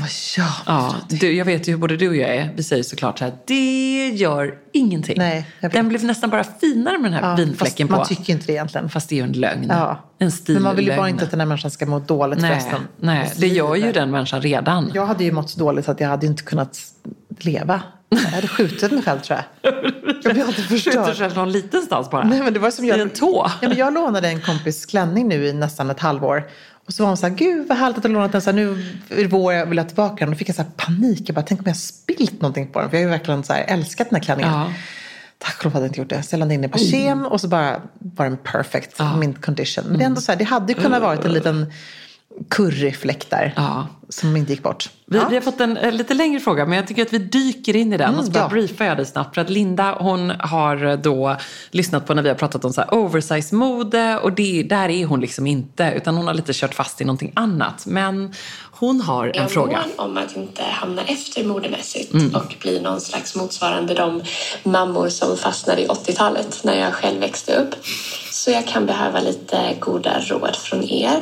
vad 0.00 0.08
gör 0.36 0.44
man 0.44 0.54
ja, 0.66 0.94
du, 1.08 1.32
Jag 1.32 1.44
vet 1.44 1.68
ju 1.68 1.72
hur 1.72 1.78
både 1.78 1.96
du 1.96 2.08
och 2.08 2.16
jag 2.16 2.36
är. 2.36 2.52
Vi 2.56 2.62
säger 2.62 2.82
såklart 2.82 3.18
så 3.18 3.24
här, 3.24 3.34
det 3.46 4.08
gör 4.08 4.54
ingenting. 4.72 5.14
Nej, 5.18 5.46
den 5.60 5.88
blev 5.88 6.04
nästan 6.04 6.30
bara 6.30 6.44
finare 6.44 6.98
med 6.98 7.12
den 7.12 7.24
här 7.24 7.30
ja, 7.30 7.36
vinfläcken 7.36 7.88
på. 7.88 7.96
man 7.96 8.06
tycker 8.06 8.32
inte 8.32 8.46
det 8.46 8.52
egentligen. 8.52 8.88
Fast 8.88 9.08
det 9.08 9.14
är 9.14 9.16
ju 9.16 9.22
en 9.22 9.32
lögn. 9.32 9.66
Ja. 9.68 10.00
En 10.18 10.30
Men 10.48 10.62
man 10.62 10.76
vill 10.76 10.88
ju 10.88 10.96
bara 10.96 11.08
inte 11.08 11.24
att 11.24 11.30
den 11.30 11.40
här 11.40 11.46
människan 11.46 11.70
ska 11.70 11.86
må 11.86 11.98
dåligt 11.98 12.40
nej. 12.40 12.62
Nej, 12.96 13.32
det 13.36 13.48
gör 13.48 13.74
ju 13.74 13.92
den 13.92 14.10
människan 14.10 14.42
redan. 14.42 14.90
Jag 14.94 15.06
hade 15.06 15.24
ju 15.24 15.32
mått 15.32 15.50
så 15.50 15.58
dåligt 15.58 15.88
att 15.88 16.00
jag 16.00 16.08
hade 16.08 16.26
inte 16.26 16.42
kunnat 16.42 16.78
leva. 17.38 17.82
Jag 18.10 18.18
hade 18.18 18.48
skjutit 18.48 18.92
mig 18.92 19.02
själv 19.02 19.20
tror 19.20 19.38
jag. 19.38 19.74
Jag 20.22 20.34
hade 20.34 20.52
förstört. 20.52 20.94
Skjutit 20.94 21.18
själv 21.18 21.34
någon 21.34 21.52
liten 21.52 21.82
stans 21.82 22.10
bara? 22.10 22.24
Nej, 22.24 22.42
men 22.42 22.52
det 22.52 22.58
var 22.58 22.70
som 22.70 22.84
jag, 22.84 22.98
I 22.98 23.00
en 23.00 23.10
tå? 23.10 23.50
Ja, 23.60 23.68
men 23.68 23.76
jag 23.76 23.94
lånade 23.94 24.28
en 24.28 24.40
kompis 24.40 24.86
klänning 24.86 25.28
nu 25.28 25.46
i 25.46 25.52
nästan 25.52 25.90
ett 25.90 26.00
halvår. 26.00 26.48
Och 26.86 26.92
så 26.92 27.02
var 27.02 27.08
hon 27.08 27.16
så 27.16 27.26
här, 27.26 27.34
gud 27.34 27.68
vad 27.68 27.78
härligt 27.78 27.96
att 27.96 28.02
du 28.02 28.08
lånat 28.08 28.32
den. 28.32 28.42
Så 28.42 28.50
här, 28.50 28.56
nu 28.56 28.70
är 29.08 29.16
det 29.16 29.26
vår, 29.26 29.52
jag 29.52 29.66
vill 29.66 29.78
ha 29.78 29.86
tillbaka 29.86 30.14
den. 30.14 30.28
Och 30.28 30.34
då 30.34 30.38
fick 30.38 30.48
jag 30.48 30.56
så 30.56 30.64
panik. 30.76 31.28
Jag 31.28 31.34
bara, 31.34 31.42
tänk 31.42 31.60
om 31.60 31.66
jag 31.66 31.72
har 31.72 31.78
spilt 31.78 32.40
någonting 32.40 32.72
på 32.72 32.80
den. 32.80 32.90
För 32.90 32.96
jag 32.96 33.04
har 33.04 33.10
ju 33.10 33.18
verkligen 33.18 33.44
så 33.44 33.52
här, 33.52 33.64
älskat 33.68 34.10
den 34.10 34.16
här 34.16 34.22
klänningen. 34.22 34.52
Ja. 34.52 34.72
Tack 35.38 35.58
och 35.58 35.64
lov 35.64 35.72
hade 35.72 35.84
jag 35.84 35.90
inte 35.90 36.00
gjort 36.00 36.08
det. 36.08 36.22
Så 36.22 36.34
jag 36.34 36.48
la 36.48 36.54
in 36.54 36.60
den 36.60 36.70
på 36.70 36.78
kem 36.78 37.26
och 37.26 37.40
så 37.40 37.48
bara 37.48 37.80
var 37.98 38.24
den 38.24 38.36
perfect. 38.36 38.94
Ja. 38.96 39.16
Min 39.16 39.34
condition. 39.34 39.84
Men 39.88 39.98
det, 39.98 40.04
är 40.04 40.06
ändå 40.06 40.20
så 40.20 40.32
här, 40.32 40.38
det 40.38 40.44
hade 40.44 40.72
ju 40.72 40.80
kunnat 40.80 41.02
varit 41.02 41.24
en 41.24 41.32
liten 41.32 41.72
curryfläkt 42.48 43.30
där. 43.30 43.52
Ja. 43.56 43.86
Som 44.08 44.36
inte 44.36 44.52
gick 44.52 44.62
bort. 44.62 44.90
Vi, 45.06 45.18
ja. 45.18 45.28
vi 45.28 45.34
har 45.34 45.42
fått 45.42 45.60
en, 45.60 45.76
en, 45.76 45.96
lite 45.96 46.14
längre 46.14 46.40
fråga 46.40 46.66
men 46.66 46.76
jag 46.76 46.86
tycker 46.86 47.02
att 47.02 47.12
vi 47.12 47.18
dyker 47.18 47.76
in 47.76 47.92
i 47.92 47.96
den. 47.96 48.08
Mm, 48.08 48.18
och 48.20 48.24
så 48.24 48.30
bara 48.30 48.44
ja. 48.44 48.48
briefar 48.48 48.84
jag 48.84 48.96
dig 48.96 49.06
snabbt. 49.06 49.34
För 49.34 49.42
att 49.42 49.50
Linda 49.50 49.96
hon 50.00 50.30
har 50.30 50.96
då 50.96 51.36
lyssnat 51.70 52.06
på 52.06 52.14
när 52.14 52.22
vi 52.22 52.28
har 52.28 52.36
pratat 52.36 52.64
om 52.64 52.72
så 52.72 52.80
här 52.80 52.94
oversize-mode. 52.94 54.18
Och 54.18 54.32
det, 54.32 54.62
där 54.62 54.88
är 54.88 55.04
hon 55.04 55.20
liksom 55.20 55.46
inte. 55.46 55.92
Utan 55.96 56.16
hon 56.16 56.26
har 56.26 56.34
lite 56.34 56.52
kört 56.52 56.74
fast 56.74 57.00
i 57.00 57.04
någonting 57.04 57.32
annat. 57.34 57.86
Men 57.86 58.34
hon 58.70 59.00
har 59.00 59.26
en 59.26 59.32
jag 59.34 59.50
fråga. 59.50 59.84
Jag 59.96 60.06
om 60.06 60.16
att 60.16 60.36
inte 60.36 60.62
hamna 60.62 61.02
efter 61.02 61.44
modemässigt 61.44 62.14
mm. 62.14 62.34
och 62.34 62.54
bli 62.60 62.80
någon 62.80 63.00
slags 63.00 63.36
motsvarande 63.36 63.94
de 63.94 64.22
mammor 64.62 65.08
som 65.08 65.36
fastnade 65.36 65.82
i 65.82 65.86
80-talet 65.86 66.60
när 66.64 66.80
jag 66.80 66.92
själv 66.92 67.20
växte 67.20 67.56
upp. 67.56 67.74
Så 68.30 68.50
jag 68.50 68.66
kan 68.66 68.86
behöva 68.86 69.20
lite 69.20 69.76
goda 69.80 70.20
råd 70.20 70.56
från 70.56 70.84
er. 70.84 71.20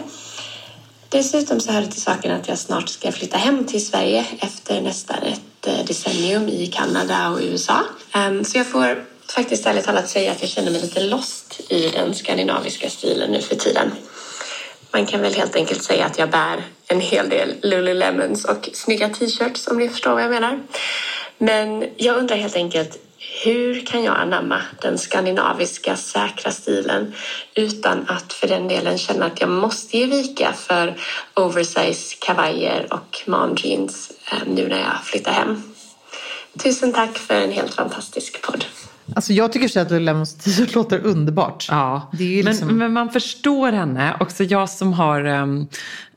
Dessutom 1.10 1.60
så 1.60 1.72
hör 1.72 1.80
det 1.80 1.86
till 1.86 2.02
saken 2.02 2.32
att 2.32 2.48
jag 2.48 2.58
snart 2.58 2.88
ska 2.88 3.12
flytta 3.12 3.36
hem 3.36 3.64
till 3.64 3.86
Sverige 3.86 4.26
efter 4.40 4.80
nästan 4.80 5.22
ett 5.22 5.66
eh, 5.66 5.84
decennium 5.84 6.48
i 6.48 6.66
Kanada 6.66 7.30
och 7.30 7.40
USA. 7.42 7.80
Ehm, 8.12 8.44
så 8.44 8.58
jag 8.58 8.66
får 8.66 9.04
faktiskt 9.34 9.66
ärligt 9.66 9.84
talat 9.84 10.08
säga 10.08 10.32
att 10.32 10.40
jag 10.40 10.50
känner 10.50 10.70
mig 10.70 10.80
lite 10.80 11.00
lost 11.00 11.60
i 11.68 11.88
den 11.88 12.14
skandinaviska 12.14 12.88
stilen 12.88 13.30
nu 13.30 13.40
för 13.40 13.56
tiden. 13.56 13.90
Man 14.92 15.06
kan 15.06 15.20
väl 15.20 15.34
helt 15.34 15.56
enkelt 15.56 15.82
säga 15.82 16.06
att 16.06 16.18
jag 16.18 16.30
bär 16.30 16.64
en 16.86 17.00
hel 17.00 17.28
del 17.28 17.54
Lululemons 17.62 18.44
och 18.44 18.68
snygga 18.72 19.08
t-shirts 19.08 19.68
om 19.68 19.78
ni 19.78 19.88
förstår 19.88 20.12
vad 20.12 20.22
jag 20.22 20.30
menar. 20.30 20.60
Men 21.38 21.84
jag 21.96 22.16
undrar 22.16 22.36
helt 22.36 22.56
enkelt 22.56 22.98
hur 23.44 23.86
kan 23.86 24.04
jag 24.04 24.16
anamma 24.16 24.62
den 24.82 24.98
skandinaviska 24.98 25.96
säkra 25.96 26.50
stilen 26.50 27.12
utan 27.54 28.04
att 28.08 28.32
för 28.32 28.48
den 28.48 28.68
delen 28.68 28.98
känna 28.98 29.26
att 29.26 29.40
jag 29.40 29.50
måste 29.50 29.98
ge 29.98 30.06
vika 30.06 30.52
för 30.52 30.96
oversize 31.34 32.16
kavajer 32.20 32.86
och 32.92 33.22
jeans 33.64 34.12
eh, 34.32 34.48
nu 34.48 34.68
när 34.68 34.78
jag 34.78 35.04
flyttar 35.04 35.32
hem? 35.32 35.62
Tusen 36.62 36.92
tack 36.92 37.18
för 37.18 37.34
en 37.34 37.52
helt 37.52 37.74
fantastisk 37.74 38.42
podd. 38.42 38.64
Alltså 39.14 39.32
jag 39.32 39.52
tycker 39.52 39.80
att 39.80 40.02
Lemons 40.02 40.34
t-shirt 40.44 40.74
låter 40.74 41.06
underbart. 41.06 41.66
Ja, 41.70 42.10
liksom... 42.12 42.66
men, 42.66 42.78
men, 42.78 42.92
man 42.92 43.10
förstår 43.10 43.72
henne. 43.72 44.16
Också 44.20 44.44
jag 44.44 44.70
som 44.70 44.92
har 44.92 45.26
um, 45.26 45.68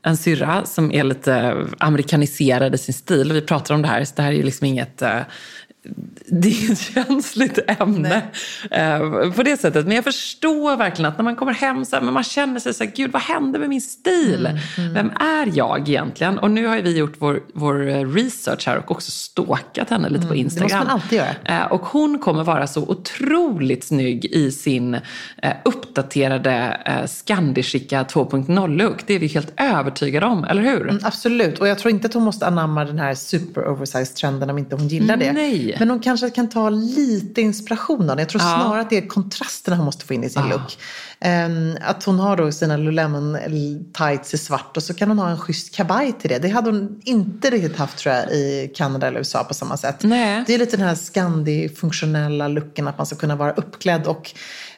en 0.02 0.16
syrra 0.16 0.64
som 0.64 0.92
är 0.92 1.04
lite 1.04 1.56
amerikaniserad 1.78 2.74
i 2.74 2.78
sin 2.78 2.94
stil. 2.94 3.32
Vi 3.32 3.40
pratar 3.40 3.74
om 3.74 3.82
det 3.82 3.88
här, 3.88 4.04
så 4.04 4.12
det 4.16 4.22
här 4.22 4.30
är 4.30 4.36
ju 4.36 4.42
liksom 4.42 4.66
inget 4.66 5.02
uh, 5.02 5.20
det 6.26 6.48
är 6.48 6.72
ett 6.72 6.78
känsligt 6.78 7.58
ämne 7.66 8.22
eh, 8.70 8.98
på 9.32 9.42
det 9.42 9.60
sättet. 9.60 9.86
Men 9.86 9.94
jag 9.94 10.04
förstår 10.04 10.76
verkligen 10.76 11.12
att 11.12 11.18
när 11.18 11.24
man 11.24 11.36
kommer 11.36 11.52
hem 11.52 11.84
så 11.84 11.96
här, 11.96 12.02
men 12.02 12.14
man 12.14 12.24
känner 12.24 12.60
sig 12.60 12.74
så 12.74 12.84
här, 12.84 12.92
gud 12.96 13.12
vad 13.12 13.22
hände 13.22 13.58
med 13.58 13.68
min 13.68 13.80
stil? 13.80 14.46
Mm, 14.46 14.58
mm. 14.78 14.94
Vem 14.94 15.10
är 15.10 15.52
jag 15.54 15.88
egentligen? 15.88 16.38
Och 16.38 16.50
nu 16.50 16.66
har 16.66 16.76
vi 16.76 16.96
gjort 16.96 17.14
vår, 17.18 17.40
vår 17.54 17.74
research 18.14 18.66
här 18.66 18.78
och 18.78 18.90
också 18.90 19.10
stalkat 19.10 19.90
henne 19.90 20.08
lite 20.08 20.26
på 20.26 20.34
Instagram. 20.34 20.70
Mm, 20.70 20.86
det 20.86 20.92
måste 20.92 20.92
man 20.92 21.00
alltid 21.02 21.18
göra. 21.18 21.62
Eh, 21.64 21.72
och 21.72 21.80
hon 21.80 22.18
kommer 22.18 22.44
vara 22.44 22.66
så 22.66 22.82
otroligt 22.82 23.84
snygg 23.84 24.24
i 24.24 24.52
sin 24.52 24.94
eh, 24.94 25.52
uppdaterade 25.64 26.80
eh, 26.86 27.06
Scandishika 27.06 28.02
2.0-look. 28.02 29.06
Det 29.06 29.14
är 29.14 29.18
vi 29.18 29.26
helt 29.26 29.52
övertygade 29.56 30.26
om, 30.26 30.44
eller 30.44 30.62
hur? 30.62 30.88
Mm, 30.88 31.00
absolut, 31.02 31.58
och 31.58 31.68
jag 31.68 31.78
tror 31.78 31.90
inte 31.90 32.06
att 32.06 32.14
hon 32.14 32.22
måste 32.22 32.46
anamma 32.46 32.84
den 32.84 32.98
här 32.98 33.14
super 33.14 33.68
oversized-trenden 33.68 34.50
om 34.50 34.58
inte 34.58 34.76
hon 34.76 34.88
gillar 34.88 35.16
det. 35.16 35.32
Nej. 35.32 35.71
Men 35.78 35.90
hon 35.90 36.00
kanske 36.00 36.30
kan 36.30 36.48
ta 36.48 36.70
lite 36.70 37.40
inspiration 37.40 38.10
av 38.10 38.16
det. 38.16 38.22
Jag 38.22 38.28
tror 38.28 38.42
ja. 38.42 38.60
snarare 38.60 38.80
att 38.80 38.90
det 38.90 38.98
är 38.98 39.06
kontrasterna 39.06 39.76
hon 39.76 39.84
måste 39.84 40.04
få 40.04 40.14
in 40.14 40.24
i 40.24 40.30
sin 40.30 40.42
ja. 40.42 40.48
look. 40.48 40.78
Um, 41.24 41.76
att 41.80 42.04
hon 42.04 42.18
har 42.18 42.36
då 42.36 42.52
sina 42.52 42.76
Lululemon 42.76 43.38
tights 43.92 44.34
i 44.34 44.38
svart 44.38 44.76
och 44.76 44.82
så 44.82 44.94
kan 44.94 45.08
hon 45.08 45.18
ha 45.18 45.30
en 45.30 45.38
schysst 45.38 45.74
kavaj 45.74 46.12
till 46.12 46.30
det. 46.30 46.38
Det 46.38 46.48
hade 46.48 46.70
hon 46.70 47.00
inte 47.04 47.50
riktigt 47.50 47.76
haft 47.76 47.98
tror 47.98 48.14
jag 48.14 48.32
i 48.32 48.72
Kanada 48.76 49.06
eller 49.06 49.18
USA 49.18 49.44
på 49.44 49.54
samma 49.54 49.76
sätt. 49.76 49.96
Nej. 50.02 50.44
Det 50.46 50.54
är 50.54 50.58
lite 50.58 50.76
den 50.76 50.86
här 50.86 50.94
Scandi-funktionella 50.94 52.48
looken 52.48 52.88
att 52.88 52.98
man 52.98 53.06
ska 53.06 53.16
kunna 53.16 53.36
vara 53.36 53.52
uppklädd 53.52 54.06
och 54.06 54.30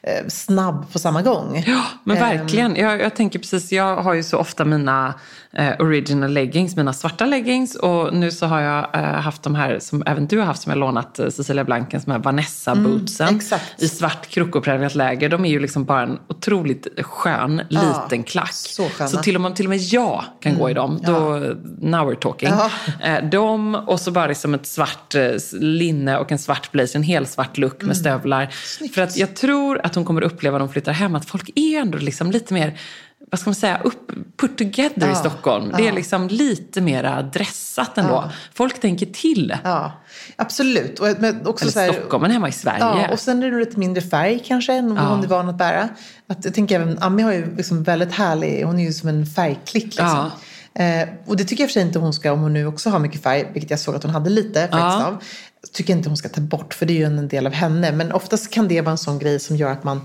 eh, 0.03 0.27
snabb 0.29 0.93
på 0.93 0.99
samma 0.99 1.23
gång. 1.23 1.65
Ja, 1.67 1.85
men 2.05 2.17
verkligen. 2.17 2.71
Um, 2.71 2.77
jag, 2.77 3.01
jag 3.01 3.17
tänker 3.17 3.39
precis, 3.39 3.73
jag 3.73 3.97
har 3.97 4.15
ju 4.15 4.23
så 4.23 4.39
ofta 4.39 4.65
mina 4.65 5.15
eh, 5.53 5.73
original 5.79 6.31
leggings, 6.31 6.77
mina 6.77 6.93
svarta 6.93 7.27
leggings. 7.27 7.75
Och 7.75 8.15
nu 8.15 8.31
så 8.31 8.47
har 8.47 8.61
jag 8.61 8.95
eh, 8.95 9.01
haft 9.03 9.43
de 9.43 9.55
här 9.55 9.79
som 9.79 10.03
även 10.07 10.27
du 10.27 10.39
har 10.39 10.47
haft 10.47 10.63
som 10.63 10.71
jag 10.71 10.79
lånat 10.79 11.17
Cecilia 11.17 11.65
Blankens, 11.65 12.05
de 12.05 12.11
här 12.11 12.19
Vanessa-bootsen. 12.19 13.29
Mm, 13.29 13.41
I 13.79 13.89
svart 13.89 14.29
krokopräglat 14.29 14.95
läger. 14.95 15.29
De 15.29 15.45
är 15.45 15.51
ju 15.51 15.61
liksom 15.61 15.85
bara 15.85 16.03
en 16.03 16.19
otroligt 16.37 16.89
skön 17.03 17.63
ja, 17.69 18.05
liten 18.09 18.25
klack. 18.25 18.53
Så, 18.53 18.89
så 19.09 19.19
till, 19.19 19.35
och 19.35 19.41
med, 19.41 19.57
till 19.57 19.67
och 19.67 19.71
med 19.71 19.79
jag 19.79 20.25
kan 20.41 20.53
mm, 20.53 20.63
gå 20.63 20.71
i 20.71 20.75
dem. 20.75 21.01
Ja. 21.03 21.11
Då, 21.11 21.39
now 21.79 22.11
we're 22.11 22.19
talking. 22.19 22.49
Ja. 22.49 22.71
Eh, 23.03 23.25
de 23.25 23.75
och 23.75 24.01
så 24.01 24.11
bara 24.11 24.27
liksom 24.27 24.55
ett 24.55 24.67
svart 24.67 25.15
eh, 25.15 25.31
linne 25.53 26.19
och 26.19 26.33
en 26.33 26.39
svart 26.39 26.73
blazer, 26.73 26.99
en 26.99 27.03
hel 27.03 27.27
svart 27.27 27.59
look 27.59 27.77
med 27.77 27.83
mm. 27.83 27.95
stövlar. 27.95 28.49
Snyggt. 28.65 28.95
För 28.95 29.03
att 29.03 29.17
jag 29.17 29.37
tror 29.37 29.81
att 29.85 29.95
hon 29.95 30.05
kommer 30.05 30.23
uppleva 30.23 30.59
när 30.59 30.61
hon 30.61 30.73
flyttar 30.73 30.93
hem 30.93 31.15
att 31.15 31.25
folk 31.25 31.51
är 31.55 31.81
ändå 31.81 31.99
liksom 31.99 32.31
lite 32.31 32.55
mer 32.55 32.79
vad 33.31 33.41
ska 33.41 33.51
man 33.51 33.55
säga, 33.55 33.81
upp, 33.85 34.13
put 34.37 34.59
together 34.59 35.07
ja, 35.07 35.13
i 35.13 35.15
Stockholm. 35.15 35.69
Ja. 35.71 35.77
Det 35.77 35.89
är 35.89 35.93
liksom 35.93 36.29
lite 36.29 36.81
mera 36.81 37.23
dressat 37.23 37.99
ändå. 37.99 38.13
Ja. 38.13 38.31
Folk 38.55 38.81
tänker 38.81 39.07
till. 39.07 39.57
Ja, 39.65 39.93
absolut. 40.37 40.99
Och, 40.99 41.09
men 41.19 41.47
också 41.47 41.65
Eller 41.65 41.73
så 41.73 41.81
här, 41.81 41.93
Stockholm, 41.93 42.23
men 42.23 42.31
hemma 42.31 42.49
i 42.49 42.53
Sverige. 42.53 42.81
Ja, 42.81 43.09
och 43.13 43.21
sen 43.21 43.43
är 43.43 43.51
det 43.51 43.59
lite 43.59 43.79
mindre 43.79 44.03
färg 44.03 44.43
kanske 44.47 44.75
än 44.75 44.95
vad 44.95 45.05
hon 45.05 45.25
är 45.25 45.29
van 45.29 45.49
att 45.49 45.59
bära. 45.59 45.89
Att, 46.29 46.45
jag 46.45 46.55
tänker 46.55 46.75
även, 46.81 46.99
Ami 46.99 47.23
har 47.23 47.33
ju 47.33 47.57
liksom 47.57 47.83
väldigt 47.83 48.13
härlig, 48.13 48.65
hon 48.65 48.79
är 48.79 48.85
ju 48.85 48.93
som 48.93 49.09
en 49.09 49.27
färgklick. 49.27 49.85
Liksom. 49.85 50.31
Eh, 50.75 51.09
och 51.27 51.37
det 51.37 51.45
tycker 51.45 51.63
jag 51.63 51.71
för 51.71 51.73
sig 51.73 51.83
inte 51.83 51.99
hon 51.99 52.13
ska, 52.13 52.33
om 52.33 52.41
hon 52.41 52.53
nu 52.53 52.67
också 52.67 52.91
har 52.91 52.99
mycket 52.99 53.23
färg, 53.23 53.51
vilket 53.53 53.71
jag 53.71 53.81
såg 53.81 53.95
att 53.95 54.03
hon 54.03 54.13
hade 54.13 54.31
lite 54.31 54.61
faktiskt 54.61 55.07
av. 55.07 55.23
Tycker 55.73 55.93
jag 55.93 55.99
inte 55.99 56.09
hon 56.09 56.17
ska 56.17 56.29
ta 56.29 56.41
bort, 56.41 56.75
för 56.75 56.87
det 56.87 56.93
är 56.93 56.99
ju 56.99 57.05
en 57.05 57.29
del 57.29 57.47
av 57.47 57.53
henne. 57.53 57.93
Men 57.93 58.13
oftast 58.13 58.51
kan 58.51 58.69
det 58.69 58.81
vara 58.81 58.91
en 58.91 58.99
sån 58.99 59.19
grej 59.19 59.41
som 59.41 59.57
gör 59.57 59.71
att 59.71 59.85
man 59.85 60.01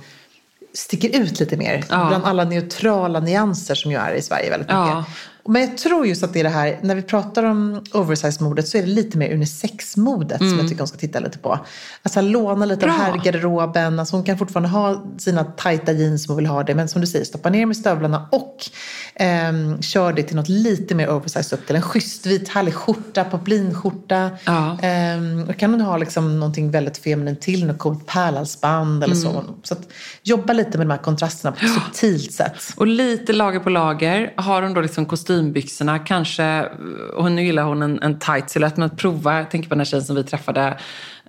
sticker 0.74 1.22
ut 1.22 1.40
lite 1.40 1.58
mer. 1.58 1.84
Ja. 1.90 2.06
Bland 2.08 2.26
alla 2.26 2.44
neutrala 2.44 3.20
nyanser 3.20 3.76
som 3.76 3.92
ju 3.92 3.98
är 3.98 4.14
i 4.14 4.22
Sverige 4.22 4.50
väldigt 4.50 4.68
mycket. 4.68 4.76
Ja. 4.76 5.06
Men 5.46 5.62
jag 5.62 5.78
tror 5.78 6.08
just 6.08 6.24
att 6.24 6.34
det 6.34 6.40
är 6.40 6.44
det 6.44 6.50
här, 6.50 6.80
när 6.82 6.96
vi 6.96 7.02
pratar 7.02 7.44
om 7.44 7.84
oversize-modet 7.92 8.68
så 8.68 8.78
är 8.78 8.82
det 8.82 8.88
lite 8.88 9.18
mer 9.18 9.34
unisex-modet 9.34 10.42
mm. 10.42 10.50
som 10.50 10.60
jag 10.60 10.68
tycker 10.68 10.80
hon 10.80 10.88
ska 10.88 10.98
titta 10.98 11.20
lite 11.20 11.38
på. 11.38 11.60
Alltså 12.04 12.22
låna 12.22 12.66
lite 12.66 12.86
Bra. 12.86 12.94
av 12.94 13.00
herrgarderoben, 13.00 14.00
alltså 14.00 14.16
hon 14.16 14.24
kan 14.24 14.38
fortfarande 14.38 14.70
ha 14.70 15.04
sina 15.18 15.44
tajta 15.44 15.92
jeans 15.92 16.24
som 16.24 16.32
hon 16.32 16.38
vill 16.38 16.46
ha 16.46 16.64
det, 16.64 16.76
men 16.76 16.88
som 16.88 17.02
du 17.02 17.08
säger, 17.08 17.26
stoppa 17.26 17.50
ner 17.50 17.66
med 17.66 17.78
stövlarna 17.78 18.28
och 18.32 18.70
eh, 19.16 19.80
kör 19.80 20.14
det 20.14 20.24
till 20.24 20.36
något 20.36 20.50
lite 20.50 20.96
mer 20.96 21.10
oversize 21.10 21.56
upp 21.56 21.68
till 21.68 21.76
en 21.76 21.82
schysst 21.82 22.26
vit 22.26 22.50
härlig 22.50 22.74
skjorta, 22.74 23.24
poplinskjorta. 23.24 24.32
Ja. 24.46 24.80
Eh, 24.82 25.50
och 25.50 25.58
kan 25.58 25.72
hon 25.72 25.82
ha 25.82 25.98
liksom 25.98 26.40
någonting 26.40 26.72
väldigt 26.72 26.98
feminint 26.98 27.42
till, 27.42 27.66
något 27.66 27.78
coolt 27.78 28.06
pärlhalsband 28.06 29.04
eller 29.04 29.16
mm. 29.16 29.34
så. 29.34 29.44
Så 29.64 29.74
att 29.74 29.90
jobba 30.24 30.54
lite 30.54 30.78
med 30.78 30.88
de 30.88 30.92
här 30.92 31.04
kontrasterna 31.04 31.52
på 31.52 31.66
ett 31.66 31.72
subtilt 31.74 32.34
sätt. 32.34 32.56
Och 32.76 32.88
lite 32.88 33.34
lager 33.34 33.60
på 33.60 33.70
lager. 33.70 34.34
Har 34.36 34.62
hon 34.62 34.74
då 34.74 34.82
liksom 34.82 35.06
kostym 35.06 35.29
kostymbyxorna. 35.30 36.00
Kanske, 36.00 36.70
och 37.14 37.32
nu 37.32 37.44
gillar 37.44 37.64
hon 37.64 37.82
en, 37.82 38.02
en 38.02 38.20
tight 38.20 38.50
silhuett, 38.50 38.78
men 38.78 38.86
att 38.86 38.98
prova, 38.98 39.38
jag 39.38 39.52
tänker 39.52 39.70
på 39.70 39.76
den 39.76 39.80
här 39.80 39.86
tjejen 39.86 40.06
som 40.06 40.16
vi 40.16 40.24
träffade 40.24 40.78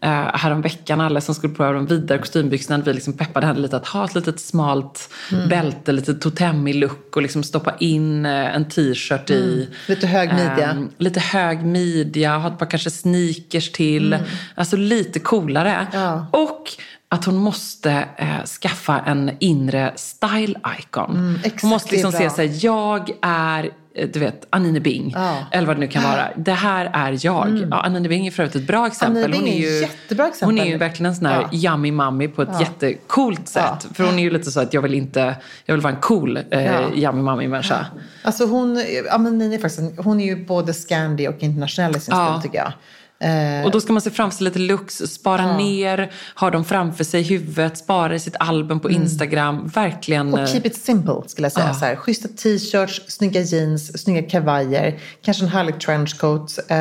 eh, 0.03 0.11
häromveckan, 0.35 1.01
alla 1.01 1.21
som 1.21 1.35
skulle 1.35 1.55
prova 1.55 1.73
de 1.73 1.87
vidare 1.87 2.19
kostymbyxorna. 2.19 2.85
Vi 2.85 2.93
liksom 2.93 3.13
peppade 3.13 3.47
henne 3.47 3.61
lite 3.61 3.77
att 3.77 3.87
ha 3.87 4.05
ett 4.05 4.15
litet 4.15 4.41
smalt 4.41 5.11
mm. 5.33 5.49
bälte, 5.49 5.93
lite 5.93 6.15
totemmig 6.15 6.75
look 6.75 7.17
och 7.17 7.23
liksom 7.23 7.43
stoppa 7.43 7.73
in 7.79 8.27
eh, 8.27 8.57
en 8.57 8.69
t-shirt 8.69 9.31
mm. 9.31 9.43
i. 9.43 9.69
Lite 9.87 10.07
hög 10.07 10.29
midja. 10.29 10.71
Eh, 10.71 10.83
lite 10.99 11.21
hög 11.21 11.65
midja, 11.65 12.39
ha 12.39 12.49
ett 12.49 12.59
par 12.59 12.67
kanske 12.67 12.91
sneakers 12.91 13.73
till. 13.73 14.13
Mm. 14.13 14.27
Alltså 14.55 14.77
lite 14.77 15.21
coolare. 15.21 15.87
Ja. 15.93 16.27
Och 16.33 16.69
att 17.13 17.25
hon 17.25 17.37
måste 17.37 18.09
eh, 18.17 18.45
skaffa 18.45 19.01
en 19.01 19.31
inre 19.41 19.93
style 19.97 20.55
icon. 20.79 21.11
Mm, 21.11 21.39
hon 21.63 21.71
måste 21.71 21.93
liksom 21.93 22.13
se 22.13 22.31
sig, 22.31 22.65
jag 22.65 23.11
är 23.23 23.71
du 23.95 24.21
vet, 24.21 24.47
Anine 24.51 24.81
Bing. 24.81 25.13
Ja. 25.15 25.37
Eller 25.51 25.67
vad 25.67 25.77
det 25.77 25.81
nu 25.81 25.89
kan 25.89 26.03
vara. 26.03 26.29
Det 26.37 26.53
här 26.53 26.91
är 26.93 27.19
jag. 27.27 27.49
Mm. 27.49 27.69
Ja, 27.71 27.81
Anine 27.81 28.09
Bing 28.09 28.27
är 28.27 28.31
för 28.31 28.43
övrigt 28.43 28.57
ett 28.57 28.67
bra 28.67 28.87
exempel. 28.87 29.25
Anine 29.25 29.33
Bing 29.33 29.41
hon 29.41 29.49
är, 29.49 29.71
ju, 29.71 29.81
jättebra 29.81 30.29
exempel. 30.29 30.59
Hon 30.59 30.67
är 30.67 30.71
ju 30.71 30.77
verkligen 30.77 31.11
en 31.11 31.17
sån 31.17 31.27
här 31.27 31.49
ja. 31.53 31.73
yummy 31.73 31.93
mommy 31.93 32.29
på 32.29 32.43
ett 32.43 32.49
ja. 32.53 32.61
jättecoolt 32.61 33.49
sätt. 33.49 33.87
För 33.95 34.05
hon 34.05 34.19
är 34.19 34.23
ju 34.23 34.31
lite 34.31 34.51
så 34.51 34.61
att 34.61 34.75
jag 34.75 34.83
vill 34.83 34.95
inte, 34.95 35.37
jag 35.65 35.75
vill 35.75 35.83
vara 35.83 35.95
en 35.95 36.01
cool 36.01 36.37
eh, 36.51 36.65
ja. 36.65 36.95
yummy 36.95 37.23
mommy 37.23 37.49
människa. 37.49 37.87
Alltså 38.23 38.47
hon, 38.47 38.83
Anine 39.11 39.55
är 39.55 39.59
faktiskt, 39.59 39.99
hon 39.99 40.21
är 40.21 40.25
ju 40.25 40.45
både 40.45 40.75
Scandi 40.75 41.29
och 41.29 41.37
internationell 41.43 41.97
i 41.97 42.01
sin 42.01 42.15
stil 42.15 42.43
tycker 42.43 42.59
jag. 42.59 42.73
Eh, 43.21 43.65
och 43.65 43.71
då 43.71 43.81
ska 43.81 43.93
man 43.93 44.03
se 44.03 44.11
framför 44.11 44.37
sig 44.37 44.45
lite 44.45 44.59
looks, 44.59 44.95
spara 44.95 45.43
ja. 45.43 45.57
ner, 45.57 46.13
ha 46.35 46.51
dem 46.51 46.65
framför 46.65 47.05
sig 47.05 47.21
i 47.21 47.25
huvudet, 47.25 47.79
spara 47.79 48.15
i 48.15 48.19
sitt 48.21 48.37
album 48.41 48.81
på 48.81 48.89
mm. 48.89 49.03
Instagram. 49.03 49.69
Verkligen. 49.69 50.35
Och 50.35 50.49
keep 50.49 50.63
it 50.65 50.77
simple 50.77 51.15
skulle 51.27 51.45
jag 51.45 51.53
säga. 51.53 51.67
Ja. 51.67 51.75
Så 51.75 51.85
här, 51.85 51.97
schyssta 51.97 52.29
t-shirts, 52.29 53.03
snygga 53.09 53.41
jeans, 53.41 54.03
snygga 54.03 54.31
kavajer, 54.31 54.99
kanske 55.23 55.45
en 55.45 55.49
härlig 55.49 55.81
trenchcoat. 55.81 56.59
Eh, 56.69 56.79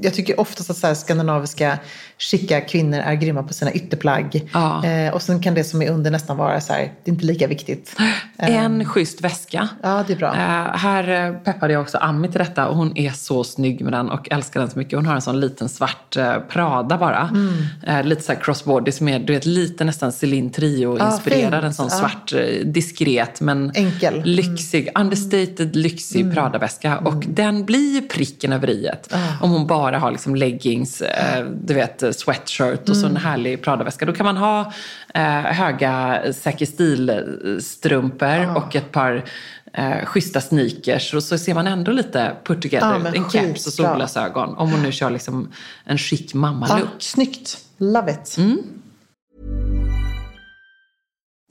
jag 0.00 0.14
tycker 0.14 0.40
oftast 0.40 0.70
att 0.70 0.76
så 0.76 0.86
här, 0.86 0.94
skandinaviska 0.94 1.78
chicka 2.18 2.60
kvinnor 2.60 2.98
är 2.98 3.14
grymma 3.14 3.42
på 3.42 3.54
sina 3.54 3.72
ytterplagg. 3.72 4.50
Ja. 4.52 4.84
Eh, 4.84 5.14
och 5.14 5.22
sen 5.22 5.42
kan 5.42 5.54
det 5.54 5.64
som 5.64 5.82
är 5.82 5.90
under 5.90 6.10
nästan 6.10 6.36
vara 6.36 6.60
så 6.60 6.72
här, 6.72 6.80
det 6.80 7.10
är 7.10 7.12
inte 7.12 7.26
lika 7.26 7.46
viktigt. 7.46 7.96
En 8.38 8.80
eh, 8.80 8.86
schysst 8.86 9.20
väska. 9.20 9.68
Ja, 9.82 10.04
det 10.06 10.12
är 10.12 10.16
bra. 10.16 10.32
Här 10.72 11.32
peppade 11.44 11.72
jag 11.72 11.82
också 11.82 11.98
Ami 11.98 12.28
till 12.28 12.38
detta 12.38 12.68
och 12.68 12.76
hon 12.76 12.98
är 12.98 13.10
så 13.10 13.44
snygg 13.44 13.84
med 13.84 13.92
den 13.92 14.10
och 14.10 14.32
älskar 14.32 14.60
den 14.60 14.70
så 14.70 14.78
mycket. 14.78 14.98
Hon 14.98 15.06
har 15.06 15.14
en 15.14 15.22
sån 15.22 15.40
liten 15.40 15.65
svart 15.68 16.16
eh, 16.16 16.38
Prada 16.38 16.98
bara. 16.98 17.30
Mm. 17.32 17.52
Eh, 17.86 18.04
lite 18.04 18.22
så 18.22 18.32
här 18.32 18.40
crossbody 18.40 18.92
som 18.92 19.08
är, 19.08 19.18
du 19.18 19.32
vet, 19.32 19.46
lite 19.46 19.84
nästan 19.84 20.12
Celine 20.12 20.50
Trio-inspirerad. 20.50 21.62
Ja, 21.62 21.66
en 21.66 21.74
sån 21.74 21.88
ja. 21.90 21.96
svart, 21.96 22.32
eh, 22.32 22.64
diskret 22.64 23.40
men 23.40 23.72
Enkel. 23.74 24.22
lyxig, 24.24 24.88
mm. 24.88 25.02
understated 25.02 25.76
lyxig 25.76 26.20
mm. 26.20 26.34
Prada-väska. 26.34 26.98
Och 26.98 27.12
mm. 27.12 27.34
den 27.34 27.64
blir 27.64 27.94
ju 27.94 28.08
pricken 28.08 28.52
över 28.52 28.70
i 28.70 28.86
om 29.40 29.50
hon 29.50 29.66
bara 29.66 29.98
har 29.98 30.10
liksom 30.10 30.36
leggings, 30.36 31.02
du 31.62 31.74
vet, 31.74 32.02
sweatshirt 32.16 32.88
och 32.88 32.96
så 32.96 33.06
en 33.06 33.10
mm. 33.10 33.22
härlig 33.22 33.62
Prada-väska. 33.62 34.06
Då 34.06 34.12
kan 34.12 34.26
man 34.26 34.36
ha 34.36 34.72
eh, 35.14 35.22
höga 35.30 36.22
Säker 36.32 36.66
strumpor 37.60 38.46
ah. 38.48 38.56
och 38.56 38.76
ett 38.76 38.92
par 38.92 39.24
eh, 39.76 40.04
schyssta 40.06 40.40
sneakers. 40.40 41.14
Och 41.14 41.22
så 41.22 41.38
ser 41.38 41.54
man 41.54 41.66
ändå 41.66 41.92
lite 41.92 42.36
put 42.44 42.62
together 42.62 43.00
ja, 43.04 43.14
En 43.14 43.30
keps 43.30 43.66
och 43.66 43.72
solglasögon. 43.72 44.56
Om 44.56 44.70
hon 44.70 44.82
nu 44.82 44.92
kör 44.92 45.10
liksom 45.10 45.52
en 45.84 45.98
chic 45.98 46.34
mamma-look. 46.34 46.88
Ja, 46.92 47.00
snyggt. 47.00 47.58
Love 47.78 48.12
it. 48.12 48.38
Mm. 48.38 48.62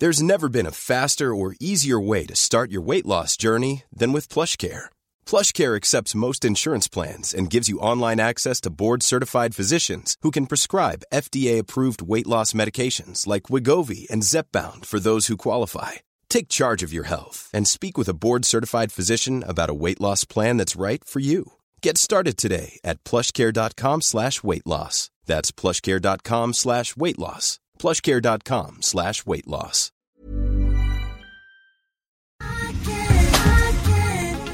There's 0.01 0.21
never 0.21 0.49
been 0.49 0.67
a 0.67 0.71
faster 0.71 1.33
or 1.33 1.55
easier 1.59 2.07
way 2.07 2.25
to 2.25 2.35
start 2.35 2.71
your 2.71 2.87
weight 2.87 3.05
loss 3.05 3.37
journey 3.37 3.83
than 3.99 4.13
with 4.13 4.33
plush 4.33 4.57
care. 4.57 4.89
PlushCare 5.25 5.75
accepts 5.75 6.13
most 6.13 6.45
insurance 6.45 6.87
plans 6.87 7.33
and 7.33 7.49
gives 7.49 7.69
you 7.69 7.79
online 7.79 8.19
access 8.19 8.61
to 8.61 8.69
board-certified 8.69 9.55
physicians 9.55 10.17
who 10.21 10.31
can 10.31 10.45
prescribe 10.45 11.03
FDA-approved 11.13 12.01
weight 12.01 12.27
loss 12.27 12.53
medications 12.53 13.25
like 13.25 13.43
Wigovi 13.43 14.07
and 14.11 14.21
Zepbound 14.21 14.85
for 14.85 14.99
those 14.99 15.27
who 15.27 15.37
qualify. 15.37 15.93
Take 16.35 16.49
charge 16.49 16.83
of 16.83 16.91
your 16.91 17.05
health 17.05 17.49
and 17.53 17.65
speak 17.65 17.97
with 17.97 18.09
a 18.09 18.13
board-certified 18.13 18.91
physician 18.91 19.41
about 19.47 19.69
a 19.69 19.73
weight 19.73 20.01
loss 20.01 20.25
plan 20.25 20.57
that's 20.57 20.75
right 20.75 21.01
for 21.01 21.21
you. 21.21 21.53
Get 21.81 21.97
started 21.97 22.35
today 22.35 22.77
at 22.83 23.01
plushcare.com 23.05 24.01
slash 24.01 24.43
weight 24.43 24.65
loss. 24.65 25.09
That's 25.27 25.53
plushcare.com 25.53 26.53
slash 26.53 26.97
weight 26.97 27.17
loss. 27.17 27.59
plushcare.com 27.79 28.81
slash 28.81 29.25
weight 29.25 29.47
loss. 29.47 29.91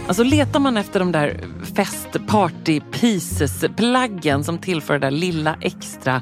Alltså 0.08 0.24
letar 0.24 0.60
man 0.60 0.78
efter 0.78 1.00
de 1.00 1.12
där 1.12 1.40
fest 1.76 2.28
party 2.28 2.80
pieces 2.92 3.66
plaggen 3.78 4.44
som 4.44 4.58
tillför 4.58 4.94
det 4.94 5.00
där 5.00 5.12
lilla 5.12 5.58
extra 5.62 6.22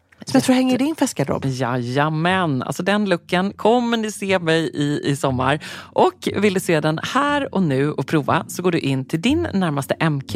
Som 0.25 0.37
jag 0.37 0.43
tror 0.43 0.55
hänger 0.55 0.73
i 0.73 0.77
din 0.77 0.95
festgarderob. 0.95 1.45
Jajamän, 1.45 2.63
alltså 2.63 2.83
den 2.83 3.09
looken 3.09 3.53
kommer 3.53 3.97
ni 3.97 4.11
se 4.11 4.39
mig 4.39 4.71
i 4.73 5.01
i 5.03 5.15
sommar. 5.15 5.59
Och 5.93 6.29
vill 6.35 6.53
du 6.53 6.59
se 6.59 6.79
den 6.79 6.99
här 7.03 7.55
och 7.55 7.63
nu 7.63 7.91
och 7.91 8.07
prova 8.07 8.45
så 8.47 8.61
går 8.61 8.71
du 8.71 8.79
in 8.79 9.05
till 9.05 9.21
din 9.21 9.47
närmaste 9.53 10.09
MQ. 10.09 10.35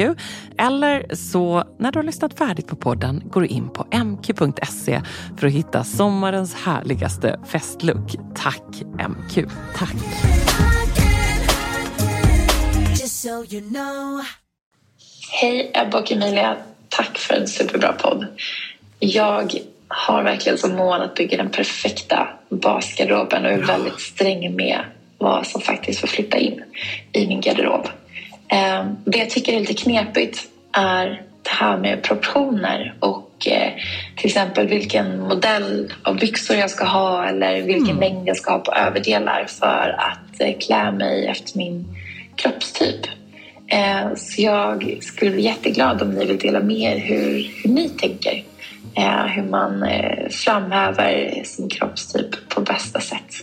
Eller 0.57 1.15
så 1.15 1.63
när 1.79 1.91
du 1.91 1.99
har 1.99 2.03
lyssnat 2.03 2.37
färdigt 2.37 2.67
på 2.67 2.75
podden 2.75 3.23
går 3.25 3.41
du 3.41 3.47
in 3.47 3.69
på 3.69 3.87
mq.se 3.91 5.01
för 5.37 5.47
att 5.47 5.53
hitta 5.53 5.83
sommarens 5.83 6.53
härligaste 6.55 7.39
festlook. 7.45 8.15
Tack 8.35 8.81
MQ. 9.09 9.49
Tack. 9.75 9.95
Just 12.89 13.21
so 13.21 13.55
you 13.55 13.69
know. 13.69 14.21
Hej 15.41 15.71
Ebba 15.73 15.99
och 15.99 16.11
Emilia. 16.11 16.57
Tack 16.89 17.17
för 17.17 17.33
en 17.33 17.47
superbra 17.47 17.93
podd. 17.93 18.25
Jag 18.99 19.59
har 19.87 20.23
verkligen 20.23 20.57
som 20.57 20.75
mål 20.75 21.01
att 21.01 21.15
bygga 21.15 21.37
den 21.37 21.49
perfekta 21.49 22.27
basgarderoben 22.49 23.45
och 23.45 23.51
är 23.51 23.57
väldigt 23.57 23.99
sträng 23.99 24.55
med 24.55 24.79
vad 25.17 25.47
som 25.47 25.61
faktiskt 25.61 25.99
får 25.99 26.07
flytta 26.07 26.37
in 26.37 26.63
i 27.13 27.27
min 27.27 27.41
garderob. 27.41 27.87
Eh, 28.51 28.85
Det 29.05 29.17
jag 29.17 29.29
tycker 29.29 29.53
är 29.53 29.59
lite 29.59 29.73
knepigt 29.73 30.47
är 30.71 31.05
det 31.43 31.49
här 31.49 31.77
med 31.77 32.03
proportioner 32.03 32.93
och 32.99 33.47
eh, 33.47 33.71
till 34.17 34.25
exempel 34.25 34.67
vilken 34.67 35.19
modell 35.19 35.93
av 36.03 36.19
byxor 36.19 36.55
jag 36.55 36.69
ska 36.69 36.85
ha 36.85 37.25
eller 37.25 37.61
vilken 37.61 37.97
längd 37.97 38.27
jag 38.27 38.37
ska 38.37 38.51
ha 38.51 38.59
på 38.59 38.71
överdelar 38.73 39.45
för 39.49 39.95
att 39.99 40.41
eh, 40.41 40.57
klä 40.59 40.91
mig 40.91 41.27
efter 41.27 41.57
min 41.57 41.85
kroppstyp. 42.35 43.07
Så 44.15 44.41
jag 44.41 44.97
skulle 45.01 45.31
bli 45.31 45.41
jätteglad 45.41 46.01
om 46.01 46.09
ni 46.09 46.25
vill 46.25 46.37
dela 46.37 46.59
med 46.59 46.77
er 46.77 46.97
hur, 46.97 47.51
hur 47.63 47.69
ni 47.69 47.89
tänker. 47.89 48.43
Eh, 48.97 49.25
Hur 49.25 49.49
man 49.49 49.83
eh, 49.83 50.29
framhäver 50.29 51.43
sin 51.45 51.69
kroppstyp 51.69 52.49
på 52.49 52.61
bästa 52.61 52.99
sätt. 52.99 53.33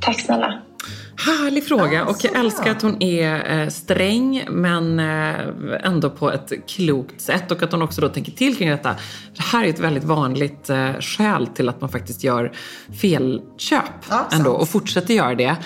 Tack 0.00 0.20
snälla. 0.20 0.62
Härlig 1.26 1.64
fråga 1.64 2.04
och 2.04 2.16
jag 2.22 2.36
älskar 2.36 2.70
att 2.70 2.82
hon 2.82 3.02
är 3.02 3.60
eh, 3.60 3.68
sträng 3.68 4.44
men 4.50 4.98
ändå 5.84 6.10
på 6.10 6.32
ett 6.32 6.52
klokt 6.68 7.20
sätt 7.20 7.50
och 7.50 7.62
att 7.62 7.72
hon 7.72 7.82
också 7.82 8.00
då 8.00 8.08
tänker 8.08 8.32
till 8.32 8.56
kring 8.56 8.70
detta. 8.70 8.94
Det 9.36 9.42
här 9.42 9.64
är 9.64 9.68
ett 9.68 9.78
väldigt 9.78 10.04
vanligt 10.04 10.70
skäl 11.00 11.46
till 11.46 11.68
att 11.68 11.80
man 11.80 11.90
faktiskt 11.90 12.24
gör 12.24 12.52
felköp 13.00 14.12
ändå 14.32 14.50
och 14.50 14.68
fortsätter 14.68 15.14
göra 15.14 15.34
det. 15.34 15.56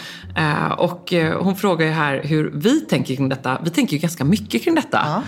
Och 0.79 1.13
hon 1.45 1.57
frågar 1.57 1.87
ju 1.87 1.93
här 1.93 2.21
hur 2.25 2.51
vi 2.55 2.81
tänker 2.81 3.17
kring 3.17 3.29
detta. 3.29 3.59
Vi 3.65 3.71
tänker 3.71 3.93
ju 3.93 3.99
ganska 3.99 4.25
mycket 4.25 4.65
kring 4.65 4.75
detta. 4.75 4.99
Eh, 4.99 5.23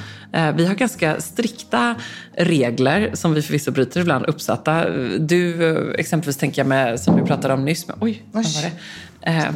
Vi 0.55 0.67
har 0.67 0.75
ganska 0.75 1.21
strikta 1.21 1.95
regler 2.37 3.11
som 3.15 3.35
vi 3.35 3.43
förvisso 3.43 3.71
bryter 3.71 4.01
ibland 4.01 4.27
uppsatta. 4.27 4.91
Du 5.19 5.71
eh, 5.71 5.95
exempelvis 5.99 6.37
tänker 6.37 6.63
jag 6.63 6.67
med, 6.67 7.01
som 7.01 7.17
vi 7.17 7.23
pratade 7.23 7.55
om 7.55 7.65
nyss, 7.65 7.89
med, 7.89 7.97
oj, 8.01 8.23
vad 8.33 8.45
var 8.45 8.63
det? 8.63 8.73
Eh, 9.31 9.51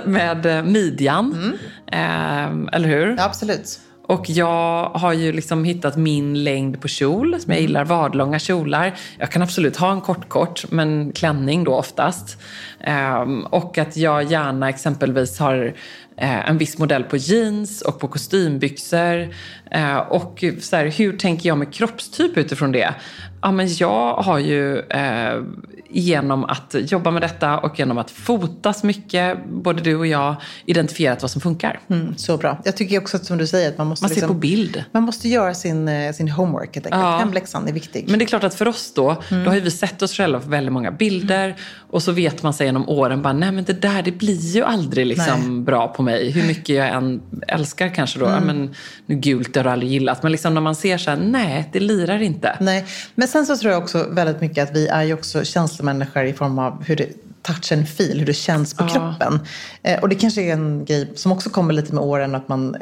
med 0.04 0.46
eh, 0.46 0.62
midjan, 0.62 1.58
eh, 1.92 2.44
eller 2.72 2.88
hur? 2.88 3.20
Absolut. 3.20 3.80
Och 4.06 4.30
jag 4.30 4.88
har 4.88 5.12
ju 5.12 5.32
liksom 5.32 5.64
hittat 5.64 5.96
min 5.96 6.44
längd 6.44 6.80
på 6.80 6.88
kjol, 6.88 7.40
som 7.40 7.52
jag 7.52 7.60
gillar, 7.60 7.84
vadlånga 7.84 8.38
kjolar. 8.38 8.94
Jag 9.18 9.30
kan 9.30 9.42
absolut 9.42 9.76
ha 9.76 9.92
en 9.92 10.00
kort-kort, 10.00 10.64
men 10.70 11.12
klänning 11.12 11.64
då 11.64 11.74
oftast. 11.74 12.38
Ehm, 12.80 13.44
och 13.44 13.78
att 13.78 13.96
jag 13.96 14.24
gärna 14.30 14.68
exempelvis 14.68 15.38
har 15.38 15.64
eh, 15.64 15.72
en 16.16 16.58
viss 16.58 16.78
modell 16.78 17.04
på 17.04 17.16
jeans 17.16 17.82
och 17.82 18.00
på 18.00 18.08
kostymbyxor. 18.08 19.34
Eh, 19.70 19.96
och 19.96 20.44
så 20.60 20.76
här, 20.76 20.86
hur 20.86 21.16
tänker 21.16 21.48
jag 21.48 21.58
med 21.58 21.74
kroppstyp 21.74 22.36
utifrån 22.36 22.72
det? 22.72 22.94
Ja, 23.42 23.50
men 23.50 23.68
jag 23.74 24.14
har 24.14 24.38
ju 24.38 24.78
eh, 24.78 25.42
genom 25.90 26.44
att 26.44 26.74
jobba 26.78 27.10
med 27.10 27.22
detta 27.22 27.58
och 27.58 27.78
genom 27.78 27.98
att 27.98 28.10
fotas 28.10 28.82
mycket, 28.82 29.38
både 29.48 29.82
du 29.82 29.96
och 29.96 30.06
jag, 30.06 30.36
identifierat 30.66 31.22
vad 31.22 31.30
som 31.30 31.40
funkar. 31.40 31.80
Mm, 31.90 32.16
så 32.16 32.36
bra. 32.36 32.58
Jag 32.64 32.76
tycker 32.76 32.98
också 32.98 33.16
att 33.16 33.24
som 33.24 33.38
du 33.38 33.46
säger 33.46 33.68
att 33.68 33.78
man 33.78 33.86
måste, 33.86 34.04
Man 34.04 34.08
ser 34.08 34.14
liksom, 34.14 34.28
på 34.28 34.34
bild. 34.34 34.84
man 34.92 35.02
måste 35.02 35.28
göra 35.28 35.54
sin, 35.54 35.88
eh, 35.88 36.12
sin 36.12 36.28
homework 36.28 36.74
helt 36.74 36.86
enkelt. 36.86 37.02
Ja. 37.02 37.18
Hemläxan 37.18 37.68
är 37.68 37.72
viktig. 37.72 38.04
Men 38.08 38.18
det 38.18 38.24
är 38.24 38.26
klart 38.26 38.44
att 38.44 38.54
för 38.54 38.68
oss 38.68 38.92
då, 38.94 39.16
då 39.28 39.50
har 39.50 39.60
vi 39.60 39.70
sett 39.70 40.02
oss 40.02 40.12
själva 40.12 40.40
på 40.40 40.48
väldigt 40.48 40.72
många 40.72 40.90
bilder 40.90 41.56
och 41.90 42.02
så 42.02 42.12
vet 42.12 42.42
man 42.42 42.54
sig 42.54 42.66
genom 42.66 42.88
åren 42.88 43.22
bara, 43.22 43.32
nej 43.32 43.52
men 43.52 43.64
det 43.64 43.82
där 43.82 44.02
det 44.02 44.12
blir 44.12 44.40
ju 44.40 44.64
aldrig 44.64 45.06
liksom 45.06 45.64
bra 45.64 45.88
på 45.88 46.02
mig. 46.04 46.30
Hur 46.30 46.46
mycket 46.46 46.76
jag 46.76 46.88
än 46.88 47.22
älskar 47.48 47.88
kanske 47.88 48.18
då, 48.18 48.26
ja, 48.26 48.40
men 48.40 48.74
nu 49.06 49.14
gult 49.14 49.54
det 49.54 49.60
har 49.60 49.64
du 49.64 49.70
aldrig 49.70 49.90
gillat. 49.92 50.22
Men 50.22 50.32
liksom 50.32 50.54
när 50.54 50.60
man 50.60 50.74
ser 50.74 50.98
så 50.98 51.10
här, 51.10 51.16
nej 51.18 51.68
det 51.72 51.80
lirar 51.80 52.22
inte. 52.22 52.56
Nej, 52.60 52.84
men 53.14 53.28
sen 53.28 53.46
så 53.46 53.56
tror 53.56 53.72
jag 53.72 53.82
också 53.82 54.06
väldigt 54.10 54.40
mycket 54.40 54.70
att 54.70 54.76
vi 54.76 54.88
är 54.88 55.02
ju 55.02 55.14
också 55.14 55.44
känslomänniskor 55.44 56.24
i 56.24 56.32
form 56.32 56.58
av 56.58 56.84
hur 56.84 56.96
det 56.96 57.08
touch 57.42 57.72
and 57.72 57.88
feel, 57.88 58.18
hur 58.18 58.26
det 58.26 58.34
känns 58.34 58.74
på 58.74 58.84
Ja. 58.84 58.88
kroppen. 58.88 59.40
Eh, 59.82 60.00
och 60.02 60.08
det 60.08 60.14
kanske 60.14 60.42
är 60.42 60.52
en 60.52 60.84
grej 60.84 61.12
som 61.14 61.32
också 61.32 61.50
kommer 61.50 61.74
lite 61.74 61.94
med 61.94 62.04
åren, 62.04 62.34
att 62.34 62.48
man 62.48 62.74
eh, 62.74 62.80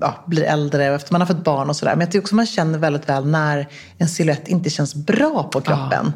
ja, 0.00 0.24
blir 0.26 0.42
äldre 0.42 0.88
och 0.90 0.96
efter 0.96 1.12
man 1.12 1.20
har 1.20 1.26
fått 1.28 1.44
barn 1.44 1.68
och 1.68 1.76
sådär. 1.76 1.92
Men 1.92 2.00
jag 2.00 2.08
tycker 2.10 2.22
också 2.22 2.34
man 2.34 2.46
känner 2.46 2.78
väldigt 2.78 3.08
väl 3.08 3.26
när 3.26 3.66
en 3.98 4.08
silhuett 4.08 4.48
inte 4.48 4.70
känns 4.70 4.94
bra 4.94 5.42
på 5.52 5.60
kroppen. 5.60 6.12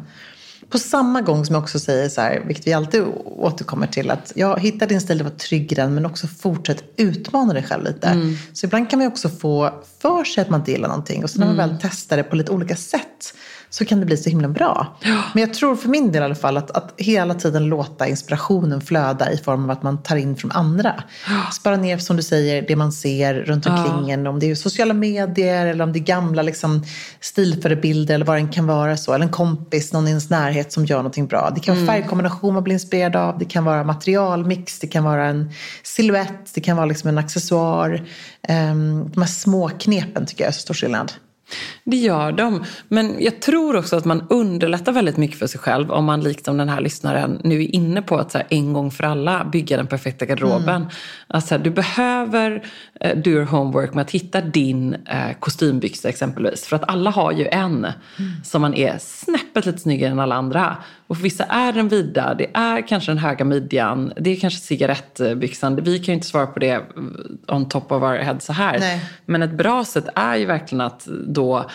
På 0.69 0.79
samma 0.79 1.21
gång 1.21 1.45
som 1.45 1.53
jag 1.55 1.63
också 1.63 1.79
säger 1.79 2.09
så 2.09 2.21
här, 2.21 2.43
vilket 2.47 2.67
vi 2.67 2.73
alltid 2.73 3.03
återkommer 3.25 3.87
till, 3.87 4.11
att 4.11 4.31
ja, 4.35 4.55
hitta 4.55 4.85
din 4.85 5.01
stil, 5.01 5.23
var 5.23 5.29
trygg 5.29 5.71
i 5.71 5.75
den, 5.75 5.95
men 5.95 6.05
också 6.05 6.27
fortsätt 6.27 6.83
utmana 6.97 7.53
dig 7.53 7.63
själv 7.63 7.83
lite. 7.83 8.35
Så 8.53 8.65
ibland 8.65 8.89
kan 8.89 8.99
man 8.99 9.07
också 9.07 9.29
få 9.29 9.71
för 10.01 10.23
sig 10.23 10.41
att 10.41 10.49
man 10.49 10.63
gillar 10.67 10.87
någonting 10.87 11.23
och 11.23 11.29
så 11.29 11.39
när 11.39 11.47
man 11.47 11.57
väl 11.57 11.77
testar 11.81 12.17
det 12.17 12.23
på 12.23 12.35
lite 12.35 12.51
olika 12.51 12.75
sätt 12.75 13.33
så 13.69 13.85
kan 13.85 13.99
det 13.99 14.05
bli 14.05 14.17
så 14.17 14.29
himla 14.29 14.47
bra. 14.47 14.97
Men 15.33 15.41
jag 15.41 15.53
tror 15.53 15.75
för 15.75 15.89
min 15.89 16.11
del 16.11 16.21
i 16.21 16.25
alla 16.25 16.35
fall 16.35 16.57
att, 16.57 16.71
att 16.71 16.93
hela 16.97 17.33
tiden 17.33 17.65
låta 17.65 18.07
inspirationen 18.07 18.81
flöda 18.81 19.31
i 19.31 19.37
form 19.37 19.63
av 19.63 19.71
att 19.71 19.83
man 19.83 20.03
tar 20.03 20.15
in 20.15 20.35
från 20.35 20.51
andra. 20.51 21.03
Spara 21.53 21.77
ner, 21.77 21.97
som 21.97 22.17
du 22.17 22.23
säger, 22.23 22.65
det 22.67 22.75
man 22.75 22.91
ser 22.91 23.33
runt 23.33 23.65
omkring 23.65 24.11
en. 24.11 24.27
Om 24.27 24.39
det 24.39 24.51
är 24.51 24.55
sociala 24.55 24.93
medier 24.93 25.65
eller 25.65 25.83
om 25.83 25.93
det 25.93 25.99
är 25.99 26.03
gamla 26.03 26.41
liksom, 26.41 26.83
stilförebilder 27.19 28.15
eller 28.15 28.25
vad 28.25 28.41
det 28.41 28.53
kan 28.53 28.67
vara. 28.67 28.97
så. 28.97 29.13
Eller 29.13 29.25
en 29.25 29.31
kompis, 29.31 29.93
någon 29.93 30.07
i 30.07 30.09
ens 30.09 30.29
närhet 30.29 30.71
som 30.71 30.85
gör 30.85 30.97
någonting 30.97 31.27
bra. 31.27 31.51
Det 31.55 31.61
kan 31.61 31.75
vara 31.75 31.85
färgkombination 31.85 32.53
man 32.53 32.63
blir 32.63 32.73
inspirerad 32.73 33.15
av. 33.15 33.37
Det 33.37 33.45
kan 33.45 33.65
vara 33.65 33.83
materialmix, 33.83 34.79
det 34.79 34.87
kan 34.87 35.03
vara 35.03 35.25
en 35.25 35.51
silhuett, 35.83 36.53
det 36.53 36.61
kan 36.61 36.77
vara 36.77 36.85
liksom 36.85 37.09
en 37.09 37.17
accessoar. 37.17 38.03
Um, 38.49 39.11
de 39.11 39.21
här 39.21 39.27
små 39.27 39.69
knepen 39.69 40.25
tycker 40.25 40.43
jag 40.43 40.47
är 40.49 40.53
så 40.53 40.59
stor 40.61 40.73
skillnad. 40.73 41.11
Det 41.83 41.97
gör 41.97 42.31
de. 42.31 42.63
Men 42.87 43.15
jag 43.19 43.41
tror 43.41 43.75
också 43.75 43.95
att 43.95 44.05
man 44.05 44.27
underlättar 44.29 44.91
väldigt 44.91 45.17
mycket 45.17 45.39
för 45.39 45.47
sig 45.47 45.59
själv 45.59 45.91
om 45.91 46.05
man 46.05 46.21
liksom 46.21 46.57
den 46.57 46.69
här 46.69 46.81
lyssnaren 46.81 47.41
nu 47.43 47.63
är 47.63 47.75
inne 47.75 48.01
på 48.01 48.17
att 48.17 48.31
så 48.31 48.37
här, 48.37 48.47
en 48.49 48.73
gång 48.73 48.91
för 48.91 49.03
alla 49.03 49.45
bygga 49.45 49.77
den 49.77 49.87
perfekta 49.87 50.25
garderoben. 50.25 50.75
Mm. 50.75 50.89
Alltså, 51.27 51.57
du 51.57 51.69
behöver 51.69 52.63
uh, 53.05 53.21
do 53.21 53.29
your 53.29 53.45
homework 53.45 53.93
med 53.93 54.01
att 54.01 54.11
hitta 54.11 54.41
din 54.41 54.93
uh, 54.93 55.33
kostymbyxa 55.39 56.09
exempelvis. 56.09 56.65
För 56.65 56.75
att 56.75 56.89
alla 56.89 57.09
har 57.09 57.31
ju 57.31 57.47
en 57.47 57.85
mm. 57.85 57.95
som 58.43 58.61
man 58.61 58.73
är 58.73 58.97
snäppet 58.99 59.65
lite 59.65 59.79
snyggare 59.79 60.11
än 60.11 60.19
alla 60.19 60.35
andra. 60.35 60.77
Och 61.07 61.15
för 61.15 61.23
vissa 61.23 61.43
är 61.43 61.73
den 61.73 61.87
vida, 61.87 62.33
det 62.33 62.47
är 62.53 62.87
kanske 62.87 63.11
den 63.11 63.17
höga 63.17 63.45
midjan, 63.45 64.13
det 64.17 64.29
är 64.29 64.35
kanske 64.35 64.59
cigarettbyxan. 64.59 65.75
Vi 65.75 65.99
kan 65.99 66.05
ju 66.05 66.13
inte 66.13 66.27
svara 66.27 66.47
på 66.47 66.59
det 66.59 66.81
on 67.47 67.69
top 67.69 67.91
of 67.91 68.03
our 68.03 68.17
head 68.17 68.39
så 68.39 68.53
här. 68.53 68.79
Nej. 68.79 69.01
Men 69.25 69.43
ett 69.43 69.51
bra 69.51 69.85
sätt 69.85 70.07
är 70.15 70.35
ju 70.35 70.45
verkligen 70.45 70.81
att 70.81 71.07
då 71.39 71.69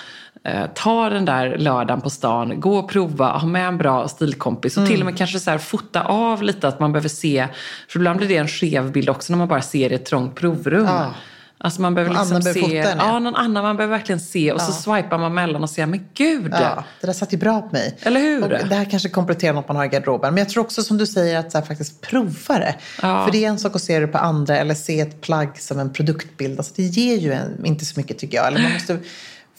eh, 0.45 0.67
ta 0.75 1.11
den 1.11 1.25
där 1.25 1.59
lördagen 1.59 2.01
på 2.01 2.11
stan, 2.11 2.61
gå 2.61 2.77
och 2.77 2.89
prova, 2.89 3.33
ha 3.33 3.47
med 3.47 3.69
en 3.69 3.79
bra 3.79 4.09
stilkompis 4.09 4.77
och 4.77 4.83
mm. 4.83 4.91
till 4.91 5.01
och 5.01 5.07
med 5.07 5.19
kanske 5.19 5.41
så 5.41 5.51
här 5.51 5.59
fota 5.59 6.03
av 6.03 6.43
lite 6.43 6.69
att 6.69 6.81
man 6.81 6.93
behöver 6.93 7.09
se, 7.09 7.49
för 7.89 7.99
ibland 7.99 8.19
blir 8.19 8.29
det 8.29 8.37
en 8.37 8.49
skev 8.49 8.93
bild 8.93 9.09
också 9.09 9.33
när 9.33 9.39
man 9.39 9.49
bara 9.49 9.63
ser 9.63 9.93
i 9.93 9.95
ett 9.95 10.07
trångt 10.07 10.35
provrum. 10.35 10.87
Ja. 10.87 11.15
Alltså 11.59 11.81
man 11.81 11.95
behöver 11.95 12.15
någon 12.15 12.29
liksom 12.29 12.43
se, 12.43 12.61
foten, 12.61 12.77
ja. 12.77 12.95
ja. 12.99 13.19
någon 13.19 13.35
annan 13.35 13.63
man 13.63 13.77
behöver 13.77 13.97
verkligen 13.97 14.21
se 14.21 14.53
och 14.53 14.61
ja. 14.61 14.65
så 14.65 14.73
swipar 14.73 15.19
man 15.19 15.35
mellan 15.35 15.63
och 15.63 15.71
säger, 15.71 15.87
men 15.87 16.09
gud. 16.15 16.53
Ja, 16.61 16.85
det 17.01 17.07
där 17.07 17.15
satt 17.15 17.33
ju 17.33 17.37
bra 17.37 17.61
på 17.61 17.69
mig. 17.73 17.99
Eller 18.03 18.21
hur? 18.21 18.43
Och 18.43 18.49
det 18.49 18.75
här 18.75 18.91
kanske 18.91 19.09
kompletterar 19.09 19.53
något 19.53 19.69
man 19.69 19.77
har 19.77 19.85
i 19.85 19.89
garderoben. 19.89 20.35
Men 20.35 20.43
jag 20.43 20.49
tror 20.49 20.65
också 20.65 20.83
som 20.83 20.99
du 20.99 21.07
säger 21.07 21.39
att 21.39 21.53
så 21.53 21.59
här, 21.59 21.65
faktiskt 21.65 22.01
prova 22.01 22.59
det. 22.59 22.75
Ja. 23.03 23.25
För 23.25 23.33
det 23.33 23.45
är 23.45 23.49
en 23.49 23.59
sak 23.59 23.77
att 23.77 23.83
se 23.83 24.01
det 24.01 24.07
på 24.07 24.19
andra 24.19 24.57
eller 24.57 24.75
se 24.75 25.01
ett 25.01 25.21
plagg 25.21 25.59
som 25.59 25.79
en 25.79 25.93
produktbild. 25.93 26.59
Alltså 26.59 26.73
det 26.77 26.83
ger 26.83 27.17
ju 27.17 27.33
en, 27.33 27.67
inte 27.67 27.85
så 27.85 28.01
mycket 28.01 28.19
tycker 28.19 28.37
jag. 28.37 28.47
Eller 28.47 28.63
man 28.63 28.73
måste 28.73 28.99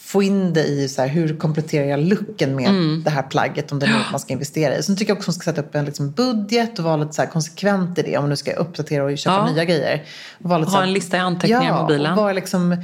få 0.06 0.24
in 0.24 0.54
det 0.54 0.64
i 0.64 0.88
så 0.88 1.02
här, 1.02 1.10
hur 1.10 1.38
kompletterar 1.38 1.86
jag 1.86 2.00
looken 2.00 2.56
med 2.56 2.70
mm. 2.70 3.04
det 3.04 3.10
här 3.10 3.24
plagget 3.24 3.72
om 3.72 3.80
det 3.80 3.86
är 3.86 3.90
något 3.90 4.12
man 4.12 4.20
ska 4.20 4.34
investera 4.34 4.76
i. 4.76 4.84
Sen 4.84 4.98
tycker 4.98 5.12
jag 5.12 5.18
också 5.18 5.32
att 5.32 5.36
man 5.36 5.42
ska 5.42 5.52
sätta 5.52 5.62
upp 5.62 5.76
en 5.76 5.86
liksom, 5.86 6.12
budget 6.12 6.80
och 6.80 6.86
vara 6.86 6.98
lite 6.98 7.14
så 7.14 7.22
här, 7.22 7.30
konsekvent 7.30 8.00
i 8.00 8.02
det 8.02 8.18
om 8.18 8.30
nu 8.30 8.36
ska 8.36 8.54
uppdatera 8.54 9.04
och 9.04 9.18
köpa 9.18 9.36
ja. 9.36 9.52
nya 9.52 9.66
grejer. 9.66 10.04
Och 10.44 10.50
vara 10.50 10.60
lite, 10.60 10.72
ha 10.72 10.84
en 10.84 10.94
lista 10.94 11.18
i 11.18 11.20
anteckningar 11.20 11.64
ja, 11.64 11.80
i 11.80 11.82
mobilen. 11.82 12.12
Och 12.12 12.18
vara 12.18 12.34
liksom, 12.34 12.78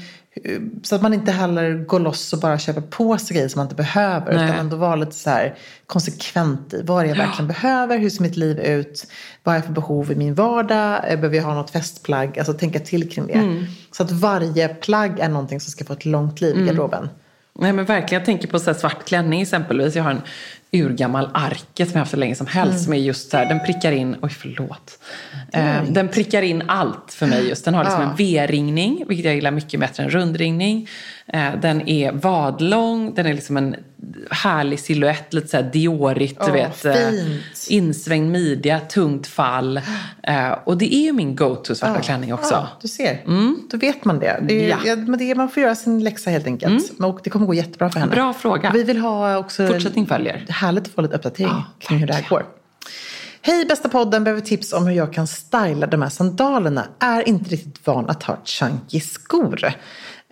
så 0.83 0.95
att 0.95 1.01
man 1.01 1.13
inte 1.13 1.31
heller 1.31 1.73
går 1.73 1.99
loss 1.99 2.33
och 2.33 2.39
bara 2.39 2.59
köper 2.59 2.81
på 2.81 3.17
sig 3.17 3.35
grejer 3.35 3.49
som 3.49 3.59
man 3.59 3.65
inte 3.65 3.75
behöver. 3.75 4.33
Nej. 4.33 4.45
Utan 4.45 4.59
ändå 4.59 4.77
vara 4.77 4.95
lite 4.95 5.15
så 5.15 5.29
här 5.29 5.55
konsekvent 5.85 6.73
i 6.73 6.81
vad 6.81 7.07
jag 7.07 7.17
ja. 7.17 7.23
verkligen 7.23 7.47
behöver. 7.47 7.97
Hur 7.97 8.09
ser 8.09 8.21
mitt 8.21 8.37
liv 8.37 8.59
ut? 8.59 9.07
Vad 9.43 9.53
har 9.53 9.57
jag 9.57 9.65
för 9.65 9.73
behov 9.73 10.11
i 10.11 10.15
min 10.15 10.33
vardag? 10.33 11.01
Behöver 11.01 11.35
jag 11.35 11.43
ha 11.43 11.53
något 11.53 11.69
festplagg? 11.69 12.39
Alltså 12.39 12.53
tänka 12.53 12.79
till 12.79 13.09
kring 13.09 13.27
det. 13.27 13.33
Mm. 13.33 13.65
Så 13.91 14.03
att 14.03 14.11
varje 14.11 14.67
plagg 14.67 15.19
är 15.19 15.29
någonting 15.29 15.59
som 15.59 15.71
ska 15.71 15.85
få 15.85 15.93
ett 15.93 16.05
långt 16.05 16.41
liv 16.41 16.55
i 16.55 16.61
mm. 16.61 16.67
garderoben. 16.67 17.09
Nej 17.59 17.73
men 17.73 17.85
verkligen, 17.85 18.19
jag 18.19 18.25
tänker 18.25 18.47
på 18.47 18.59
så 18.59 18.73
svart 18.73 19.05
klänning 19.07 19.41
exempelvis. 19.41 19.95
Jag 19.95 20.03
har 20.03 20.11
en 20.11 20.21
urgammal 20.73 21.29
arke 21.33 21.85
som 21.85 21.93
jag 21.93 21.99
haft 21.99 22.11
så 22.11 22.17
länge 22.17 22.35
som 22.35 22.47
helst. 22.47 22.73
Mm. 22.73 22.83
Som 22.83 22.93
är 22.93 22.97
just 22.97 23.31
så 23.31 23.37
här, 23.37 23.45
den 23.45 23.59
prickar 23.59 23.91
in, 23.91 24.15
oj 24.21 24.29
förlåt. 24.29 24.99
Eh, 25.53 25.83
den 25.83 26.07
prickar 26.07 26.41
in 26.41 26.63
allt 26.67 27.13
för 27.13 27.25
mig 27.25 27.49
just. 27.49 27.65
Den 27.65 27.73
har 27.73 27.83
liksom 27.83 28.01
ja. 28.01 28.09
en 28.09 28.15
V-ringning, 28.15 29.03
vilket 29.07 29.25
jag 29.25 29.35
gillar 29.35 29.51
mycket 29.51 29.79
bättre 29.79 30.03
än 30.03 30.09
rundringning. 30.09 30.87
Eh, 31.33 31.59
den 31.61 31.89
är 31.89 32.11
vadlång, 32.11 33.13
den 33.15 33.25
är 33.25 33.33
liksom 33.33 33.57
en 33.57 33.75
härlig 34.31 34.79
silhuett, 34.79 35.33
lite 35.33 35.47
såhär 35.47 35.63
diorigt, 35.63 36.41
oh, 36.41 36.45
du 36.45 36.51
vet. 36.51 36.85
Eh, 36.85 36.93
fint. 36.93 37.43
Insvängd 37.69 38.31
midja, 38.31 38.79
tungt 38.79 39.27
fall. 39.27 39.77
Eh, 40.23 40.51
och 40.63 40.77
det 40.77 40.95
är 40.95 41.01
ju 41.01 41.13
min 41.13 41.35
go-to 41.35 41.75
svarta 41.75 41.99
oh, 41.99 42.01
klänning 42.01 42.33
också. 42.33 42.55
Oh, 42.55 42.67
du 42.81 42.87
ser, 42.87 43.23
mm. 43.25 43.59
då 43.69 43.77
vet 43.77 44.05
man 44.05 44.19
det. 44.19 44.43
det, 44.47 44.65
är, 44.65 44.69
ja. 44.69 44.77
ja. 44.85 44.95
men 44.95 45.19
det 45.19 45.31
är, 45.31 45.35
man 45.35 45.49
får 45.49 45.63
göra 45.63 45.75
sin 45.75 46.03
läxa 46.03 46.29
helt 46.29 46.47
enkelt. 46.47 46.91
Mm. 46.91 47.11
Och 47.11 47.19
det 47.23 47.29
kommer 47.29 47.45
gå 47.45 47.53
jättebra 47.53 47.89
för 47.89 47.99
henne. 47.99 48.15
Bra 48.15 48.33
fråga. 48.33 48.71
Vi 48.73 48.83
vill 48.83 48.97
ha 48.97 49.37
också... 49.37 49.67
Fortsättning 49.67 50.07
följer. 50.07 50.45
Härligt 50.49 50.83
att 50.83 50.93
få 50.93 51.01
lite 51.01 51.15
uppdatering 51.15 51.51
oh, 51.51 51.63
kring 51.79 51.99
hur 51.99 52.07
det 52.07 52.13
här 52.13 52.25
går. 52.29 52.45
Hej 53.43 53.65
bästa 53.65 53.89
podden, 53.89 54.23
behöver 54.23 54.41
tips 54.41 54.73
om 54.73 54.87
hur 54.87 54.95
jag 54.95 55.13
kan 55.13 55.27
styla 55.27 55.87
de 55.87 56.01
här 56.01 56.09
sandalerna. 56.09 56.85
Är 56.99 57.27
inte 57.27 57.49
riktigt 57.49 57.87
van 57.87 58.09
att 58.09 58.23
ha 58.23 58.37
chunky 58.45 58.99
skor. 58.99 59.73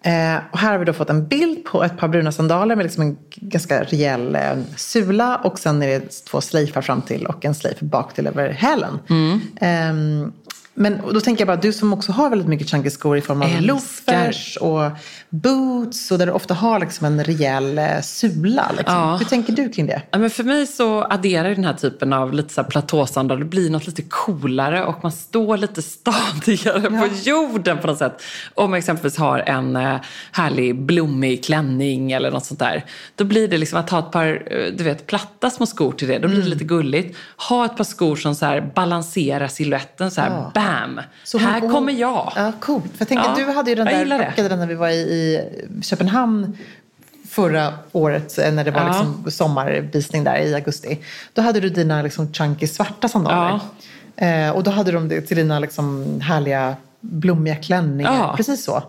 Eh, 0.04 0.38
och 0.52 0.60
här 0.60 0.72
har 0.72 0.78
vi 0.78 0.86
då 0.86 0.94
fått 0.94 1.10
en 1.10 1.28
bild 1.28 1.66
på 1.66 1.84
ett 1.84 1.98
par 1.98 2.08
bruna 2.08 2.32
sandaler 2.32 2.76
med 2.76 2.84
liksom 2.84 3.04
en 3.04 3.18
ganska 3.36 3.84
rejäl 3.84 4.36
eh, 4.36 4.42
sula 4.76 5.36
och 5.36 5.60
sen 5.60 5.84
är 5.84 5.88
det 5.88 6.26
två 6.26 6.42
slöjfar 6.42 6.82
fram 6.82 7.02
till 7.02 7.26
och 7.26 7.46
en 7.46 7.56
slöjf 7.56 7.80
bak 7.80 8.14
till 8.14 8.28
över 8.28 8.50
hälen. 8.50 9.00
Mm. 9.10 9.42
Eh, 9.62 10.32
men 10.74 11.02
då 11.14 11.22
tänker 11.22 11.42
jag 11.42 11.48
bara, 11.48 11.62
du 11.62 11.74
som 11.74 11.94
också 11.94 12.12
har 12.12 12.30
väldigt 12.30 12.48
mycket 12.48 12.70
chunky 12.70 12.90
skor 12.90 13.18
i 13.18 13.22
form 13.22 13.42
av 13.42 13.62
loafers 13.62 14.58
och 14.58 14.82
boots 15.30 16.12
och 16.12 16.18
där 16.18 16.26
du 16.26 16.32
ofta 16.32 16.54
har 16.54 16.80
liksom 16.80 17.06
en 17.06 17.24
rejäl 17.24 17.78
eh, 17.78 18.02
sula. 18.02 18.72
Liksom. 18.78 18.96
Ja. 18.96 19.16
Hur 19.16 19.26
tänker 19.26 19.54
du 19.54 19.70
kring 19.70 19.86
det? 19.86 20.02
Ja, 20.12 20.18
men 20.20 20.30
för 20.30 20.44
mig 20.44 20.68
så 20.68 21.04
adderar 21.04 21.50
den 21.50 21.66
här 21.66 21.74
typen 21.74 22.14
av 22.14 22.34
lite 22.34 22.54
så 22.54 22.64
platåsandal, 22.64 23.40
det 23.40 23.46
blir 23.46 23.70
något 23.70 23.88
lite 23.88 24.02
coolare 24.02 24.86
och 24.86 25.04
man 25.04 25.12
står 25.12 25.58
lite 25.58 25.82
stadigare 26.00 26.82
ja. 26.84 27.02
på 27.02 27.08
jorden 27.30 27.78
på 27.78 27.88
något 27.88 27.98
sätt. 27.98 28.22
Om 28.54 28.70
man 28.70 28.78
exempelvis 28.78 29.18
har 29.18 29.40
en 29.40 29.76
eh, 29.76 29.96
härlig 30.32 30.82
blommig 30.82 31.44
klänning 31.44 32.12
eller 32.12 32.32
något 32.32 32.46
sånt 32.46 32.60
där. 32.60 32.86
Då 33.16 33.24
blir 33.24 33.48
det 33.48 33.58
liksom 33.58 33.80
att 33.80 33.90
ha 33.90 34.00
ett 34.00 34.12
par 34.12 34.54
eh, 34.54 34.74
du 34.74 34.84
vet, 34.84 35.08
platta 35.08 35.50
små 35.50 35.66
skor 35.66 35.92
till 35.92 36.08
det, 36.08 36.20
då 36.20 36.28
blir 36.28 36.38
det 36.38 36.42
mm. 36.42 36.54
lite 36.54 36.66
gulligt. 36.66 37.18
Ha 37.50 37.66
ett 37.66 37.78
par 37.78 37.84
skor 37.84 38.16
som 38.16 38.36
så 38.36 38.46
här 38.46 38.72
balanserar 38.76 39.48
siluetten 39.48 40.12
så 40.12 40.22
här, 40.22 40.30
ja. 40.30 40.52
bam! 40.56 41.02
Så 41.24 41.38
här 41.38 41.62
hon, 41.62 41.72
kommer 41.72 41.94
jag. 41.94 42.34
Ja, 42.36 42.52
coolt. 42.60 42.84
För 42.84 43.00
jag 43.00 43.08
tänker, 43.08 43.36
du 43.36 43.52
hade 43.52 43.70
ju 43.70 43.76
den 43.76 43.86
där, 43.86 44.20
rockade 44.20 44.50
den 44.50 44.60
när 44.60 44.68
vi 44.68 44.76
var 44.76 44.90
i 44.90 45.19
i 45.20 45.42
Köpenhamn 45.82 46.58
förra 47.30 47.74
året 47.92 48.38
eh, 48.38 48.52
när 48.52 48.64
det 48.64 48.72
var 48.72 48.82
ja. 48.82 48.88
liksom 48.88 49.32
sommarvisning 49.32 50.24
där 50.24 50.38
i 50.38 50.56
augusti. 50.56 51.00
Då 51.34 51.42
hade 51.42 51.60
du 51.60 51.70
dina 51.70 52.02
liksom 52.02 52.34
chunky 52.34 52.68
svarta 52.68 53.08
sandaler. 53.08 53.60
Ja. 54.16 54.26
Eh, 54.26 54.50
och 54.50 54.64
då 54.64 54.72
hade 54.72 54.92
de 54.92 55.08
det 55.08 55.22
till 55.22 55.38
dina 55.38 55.60
liksom 55.60 56.06
härliga 56.22 56.76
blommiga 57.00 57.56
klänningar. 57.56 58.14
Ja. 58.14 58.34
Precis 58.38 58.64
så. 58.64 58.84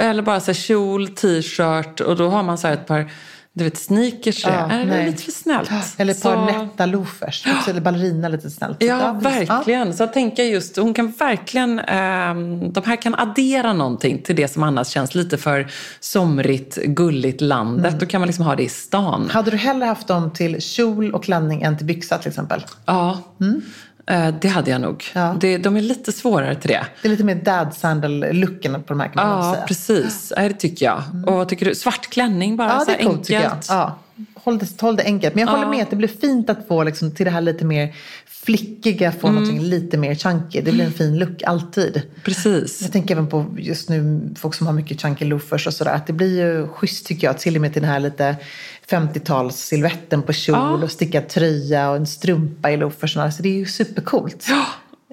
Eller 0.00 0.22
bara 0.22 0.40
så 0.40 0.52
kjol, 0.52 1.08
t-shirt 1.08 2.00
och 2.00 2.16
då 2.16 2.28
har 2.28 2.42
man 2.42 2.58
så 2.58 2.66
här 2.66 2.74
ett 2.74 2.86
par 2.86 3.10
du 3.56 3.64
vet 3.64 3.78
sneakers 3.78 4.44
ja, 4.44 4.50
är 4.50 4.84
nej. 4.84 5.06
lite 5.06 5.22
för 5.22 5.32
snällt. 5.32 5.70
Eller 5.96 6.12
ett 6.12 6.22
par 6.22 6.46
nätta 6.46 6.86
loafers. 6.86 7.44
Eller 7.68 7.80
ballerina 7.80 8.28
lite 8.28 8.50
snällt. 8.50 8.76
Ja, 8.80 8.86
ja 8.86 9.12
verkligen. 9.12 9.86
Ja. 9.86 9.92
Så 9.92 10.02
jag 10.02 10.12
tänker 10.12 10.42
just, 10.42 10.76
hon 10.76 10.94
kan 10.94 11.10
verkligen, 11.10 11.78
eh, 11.78 12.34
de 12.70 12.82
här 12.84 13.02
kan 13.02 13.14
addera 13.14 13.72
någonting 13.72 14.22
till 14.22 14.36
det 14.36 14.48
som 14.48 14.62
annars 14.62 14.88
känns 14.88 15.14
lite 15.14 15.38
för 15.38 15.66
somrigt, 16.00 16.76
gulligt 16.76 17.40
landet. 17.40 17.86
Mm. 17.86 17.98
Då 17.98 18.06
kan 18.06 18.20
man 18.20 18.26
liksom 18.26 18.44
ha 18.44 18.56
det 18.56 18.62
i 18.62 18.68
stan. 18.68 19.30
Hade 19.30 19.50
du 19.50 19.56
hellre 19.56 19.84
haft 19.84 20.06
dem 20.06 20.32
till 20.32 20.62
kjol 20.62 21.14
och 21.14 21.24
klänning 21.24 21.62
än 21.62 21.76
till 21.76 21.86
byxa 21.86 22.18
till 22.18 22.28
exempel? 22.28 22.64
Ja. 22.86 23.18
Mm. 23.40 23.62
Eh, 24.06 24.34
det 24.40 24.48
hade 24.48 24.70
jag 24.70 24.80
nog. 24.80 25.04
Ja. 25.14 25.36
Det, 25.40 25.58
de 25.58 25.76
är 25.76 25.80
lite 25.80 26.12
svårare 26.12 26.54
till 26.54 26.70
det. 26.70 26.86
Det 27.02 27.08
är 27.08 27.10
lite 27.10 27.24
mer 27.24 27.34
dad 27.34 27.68
sandal-looken 27.72 28.82
på 28.82 28.92
de 28.92 29.00
här 29.00 29.08
kan 29.08 29.28
man 29.28 29.46
ja, 29.46 29.54
säga. 29.54 29.66
precis. 29.66 30.32
Ja, 30.36 30.42
det 30.42 30.54
tycker 30.54 30.86
jag. 30.86 31.02
Mm. 31.12 31.24
Och 31.24 31.34
vad 31.34 31.48
tycker 31.48 31.66
du? 31.66 31.74
Svart 31.74 32.06
klänning 32.06 32.56
bara, 32.56 32.68
ja, 32.68 32.80
så 32.80 32.90
det 32.90 32.96
är 32.96 33.04
coolt, 33.04 33.30
enkelt. 33.30 33.68
Jag. 33.68 33.76
Ja. 33.76 33.98
Håll 34.34 34.58
det, 34.58 34.80
håll 34.80 34.96
det 34.96 35.04
enkelt. 35.04 35.34
Men 35.34 35.46
jag 35.46 35.52
håller 35.52 35.66
med 35.66 35.82
att 35.82 35.90
det 35.90 35.96
blir 35.96 36.08
fint 36.08 36.50
att 36.50 36.68
få 36.68 36.84
liksom, 36.84 37.14
till 37.14 37.24
det 37.24 37.30
här 37.30 37.40
lite 37.40 37.64
mer 37.64 37.94
flickiga 38.46 39.12
få 39.12 39.28
mm. 39.28 39.42
någonting 39.42 39.68
lite 39.68 39.96
mer 39.96 40.14
chunky. 40.14 40.60
Det 40.60 40.72
blir 40.72 40.84
en 40.84 40.92
fin 40.92 41.18
look 41.18 41.42
alltid. 41.42 42.02
Precis. 42.24 42.82
Jag 42.82 42.92
tänker 42.92 43.14
även 43.14 43.26
på 43.26 43.46
just 43.58 43.88
nu 43.88 44.30
folk 44.36 44.54
som 44.54 44.66
har 44.66 44.74
mycket 44.74 45.00
chunky 45.00 45.24
loafers 45.24 45.66
och 45.66 45.74
sådär. 45.74 45.94
Att 45.94 46.06
det 46.06 46.12
blir 46.12 46.38
ju 46.38 46.68
schysst 46.68 47.06
tycker 47.06 47.26
jag. 47.26 47.38
Till 47.38 47.56
och 47.56 47.62
med 47.62 47.72
till 47.72 47.82
den 47.82 47.90
här 47.90 48.00
lite 48.00 48.36
50-talssilhuetten 48.90 50.22
på 50.22 50.32
kjol 50.32 50.56
ja. 50.56 50.84
och 50.84 50.90
stickad 50.90 51.28
tröja 51.28 51.90
och 51.90 51.96
en 51.96 52.06
strumpa 52.06 52.70
i 52.70 52.76
loafersen. 52.76 53.32
Så 53.32 53.42
det 53.42 53.48
är 53.48 53.58
ju 53.58 53.66
supercoolt. 53.66 54.46
Ja. 54.48 54.66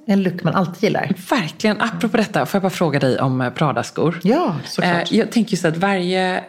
En 0.06 0.24
look 0.24 0.44
man 0.44 0.56
alltid 0.56 0.84
gillar. 0.84 1.12
Verkligen. 1.30 1.82
Apropå 1.82 2.18
detta, 2.18 2.46
får 2.46 2.58
jag 2.58 2.62
bara 2.62 2.70
fråga 2.70 3.00
dig 3.00 3.20
om 3.20 3.42
eh, 3.42 3.50
Prada-skor? 3.50 4.20
Ja, 4.24 4.56
såklart. 4.66 5.12
Eh, 5.12 5.18
jag 5.18 5.32
tänker 5.32 5.58
så 5.58 5.68
att 5.68 5.78
varje 5.78 6.38
eh, 6.38 6.44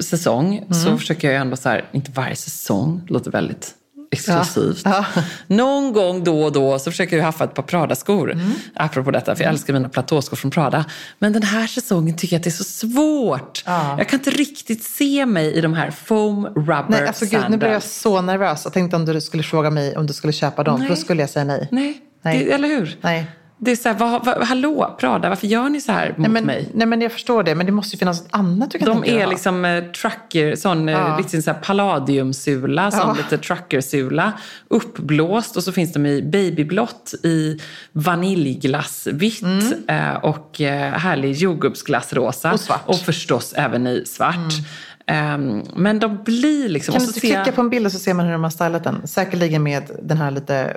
säsong 0.00 0.56
mm. 0.56 0.74
så 0.74 0.98
försöker 0.98 1.30
jag 1.30 1.40
ändå 1.40 1.56
så 1.56 1.68
här, 1.68 1.84
inte 1.92 2.10
varje 2.10 2.36
säsong, 2.36 3.06
låter 3.08 3.30
väldigt 3.30 3.74
exklusivt. 4.10 4.82
Ja. 4.84 5.04
Ja. 5.16 5.22
Någon 5.46 5.92
gång 5.92 6.24
då 6.24 6.42
och 6.42 6.52
då 6.52 6.78
så 6.78 6.90
försöker 6.90 7.16
jag 7.16 7.24
haffa 7.24 7.44
ett 7.44 7.54
par 7.54 7.62
Prada-skor. 7.62 8.32
Mm. 8.32 8.52
Apropå 8.74 9.10
detta, 9.10 9.36
för 9.36 9.44
jag 9.44 9.52
älskar 9.52 9.72
mina 9.72 9.88
platåskor 9.88 10.36
från 10.36 10.50
Prada. 10.50 10.84
Men 11.18 11.32
den 11.32 11.42
här 11.42 11.66
säsongen 11.66 12.16
tycker 12.16 12.34
jag 12.34 12.40
att 12.40 12.44
det 12.44 12.50
är 12.50 12.64
så 12.64 12.64
svårt. 12.64 13.62
Ja. 13.66 13.94
Jag 13.98 14.08
kan 14.08 14.18
inte 14.18 14.30
riktigt 14.30 14.84
se 14.84 15.26
mig 15.26 15.52
i 15.52 15.60
de 15.60 15.74
här 15.74 15.90
foam 15.90 16.46
rubber 16.46 16.84
nej, 16.88 17.06
alltså, 17.06 17.24
gud, 17.24 17.44
Nu 17.50 17.56
blev 17.56 17.72
jag 17.72 17.82
så 17.82 18.20
nervös. 18.20 18.60
Jag 18.64 18.72
tänkte 18.72 18.96
om 18.96 19.04
du 19.04 19.20
skulle 19.20 19.42
fråga 19.42 19.70
mig 19.70 19.96
om 19.96 20.06
du 20.06 20.12
skulle 20.12 20.32
köpa 20.32 20.64
dem. 20.64 20.78
Nej. 20.78 20.88
För 20.88 20.94
då 20.94 21.00
skulle 21.00 21.22
jag 21.22 21.30
säga 21.30 21.44
nej. 21.44 21.68
Nej, 21.70 22.00
nej. 22.22 22.44
Det, 22.44 22.52
eller 22.52 22.68
hur? 22.68 22.98
Nej. 23.00 23.26
Det 23.58 23.70
är 23.70 23.76
så 23.76 23.88
här, 23.88 23.96
vad, 23.96 24.24
vad, 24.24 24.42
hallå 24.42 24.96
Prada, 25.00 25.28
varför 25.28 25.46
gör 25.46 25.68
ni 25.68 25.80
så 25.80 25.92
här 25.92 26.08
mot 26.08 26.18
nej, 26.18 26.28
men, 26.28 26.44
mig? 26.44 26.70
Nej 26.74 26.86
men 26.86 27.00
jag 27.00 27.12
förstår 27.12 27.42
det, 27.42 27.54
men 27.54 27.66
det 27.66 27.72
måste 27.72 27.96
ju 27.96 27.98
finnas 27.98 28.22
något 28.22 28.28
annat 28.32 28.70
du 28.70 28.78
kan 28.78 28.88
De 28.88 29.04
är 29.04 29.26
liksom 29.26 29.64
eh, 29.64 29.84
trucker, 29.84 30.56
sån 30.56 30.88
eh, 30.88 30.94
ja. 30.94 31.18
liksom 31.18 31.42
så 31.42 31.50
här 31.50 31.58
palladiumsula, 31.58 32.90
sån 32.90 33.00
ja. 33.00 33.14
lite 33.16 33.38
truckersula. 33.38 34.32
Uppblåst 34.68 35.56
och 35.56 35.62
så 35.62 35.72
finns 35.72 35.92
de 35.92 36.06
i 36.06 36.22
babyblått, 36.22 37.14
i 37.22 37.60
vaniljglassvitt 37.92 39.42
mm. 39.42 39.88
eh, 39.88 40.14
och 40.16 40.60
eh, 40.60 40.92
härlig 40.92 41.32
jordgubbsglassrosa. 41.32 42.52
Och 42.52 42.60
svart. 42.60 42.82
Och 42.86 42.98
förstås 42.98 43.52
även 43.56 43.86
i 43.86 44.02
svart. 44.06 44.34
Mm. 44.34 44.64
Ehm, 45.06 45.62
men 45.76 45.98
de 45.98 46.18
blir 46.24 46.68
liksom... 46.68 46.92
Kan 46.92 47.00
du 47.02 47.06
inte 47.06 47.20
klicka 47.20 47.52
på 47.52 47.60
en 47.60 47.70
bild 47.70 47.86
och 47.86 47.92
så 47.92 47.98
ser 47.98 48.14
man 48.14 48.26
hur 48.26 48.32
de 48.32 48.42
har 48.42 48.50
stylat 48.50 48.84
den? 48.84 49.06
Säkerligen 49.06 49.62
med 49.62 49.90
den 50.02 50.16
här 50.16 50.30
lite 50.30 50.76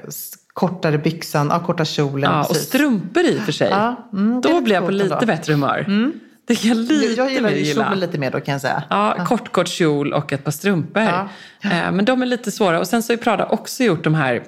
kortare 0.53 0.97
byxan, 0.97 1.47
ja, 1.51 1.59
korta 1.59 1.85
kjolen. 1.85 2.31
Ja, 2.31 2.45
och 2.49 2.55
strumpor 2.55 3.23
i 3.23 3.37
och 3.39 3.41
för 3.43 3.51
sig. 3.51 3.69
Ja, 3.69 4.09
mm, 4.13 4.41
Då 4.41 4.61
blir 4.61 4.73
jag 4.75 4.85
på 4.85 4.91
lite 4.91 5.13
ändå. 5.13 5.25
bättre 5.25 5.53
humör. 5.53 5.85
Det 6.47 6.55
kan 6.55 6.67
jag 6.69 6.77
lite 6.77 7.21
jag 7.21 7.31
gillar 7.31 7.49
ju 7.49 7.65
kjolen 7.65 7.99
lite 7.99 8.17
mer 8.17 8.31
då 8.31 8.39
kan 8.39 8.51
jag 8.51 8.61
säga. 8.61 8.83
Ja, 8.89 9.15
kort, 9.27 9.51
kort 9.51 9.67
kjol 9.67 10.13
och 10.13 10.33
ett 10.33 10.43
par 10.43 10.51
strumpor. 10.51 11.03
Ja. 11.03 11.27
Eh, 11.61 11.91
Men 11.91 12.05
de 12.05 12.21
är 12.21 12.25
lite 12.25 12.51
svåra. 12.51 12.79
Och 12.79 12.87
sen 12.87 13.03
så 13.03 13.13
har 13.13 13.17
ju 13.17 13.23
Prada 13.23 13.45
också 13.45 13.83
gjort 13.83 14.03
de 14.03 14.15
här 14.15 14.43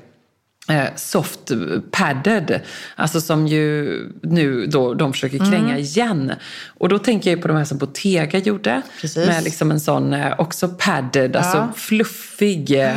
soft 0.95 1.51
padded, 1.91 2.61
alltså 2.95 3.21
som 3.21 3.47
ju 3.47 3.95
nu 4.21 4.65
då 4.65 4.93
de 4.93 5.13
försöker 5.13 5.37
Mm. 5.39 5.51
kränga 5.51 5.77
igen. 5.77 6.31
Och 6.77 6.89
då 6.89 6.99
tänker 6.99 7.29
jag 7.29 7.35
ju 7.37 7.41
på 7.41 7.47
de 7.47 7.57
här 7.57 7.65
som 7.65 7.77
Bottega 7.77 8.37
gjorde. 8.39 8.81
Precis. 9.01 9.27
Med 9.27 9.43
liksom 9.43 9.71
en 9.71 9.79
sån 9.79 10.13
eh, 10.13 10.33
också 10.37 10.67
padded, 10.69 11.35
alltså 11.35 11.69
fluffig, 11.75 12.71
eh, 12.79 12.95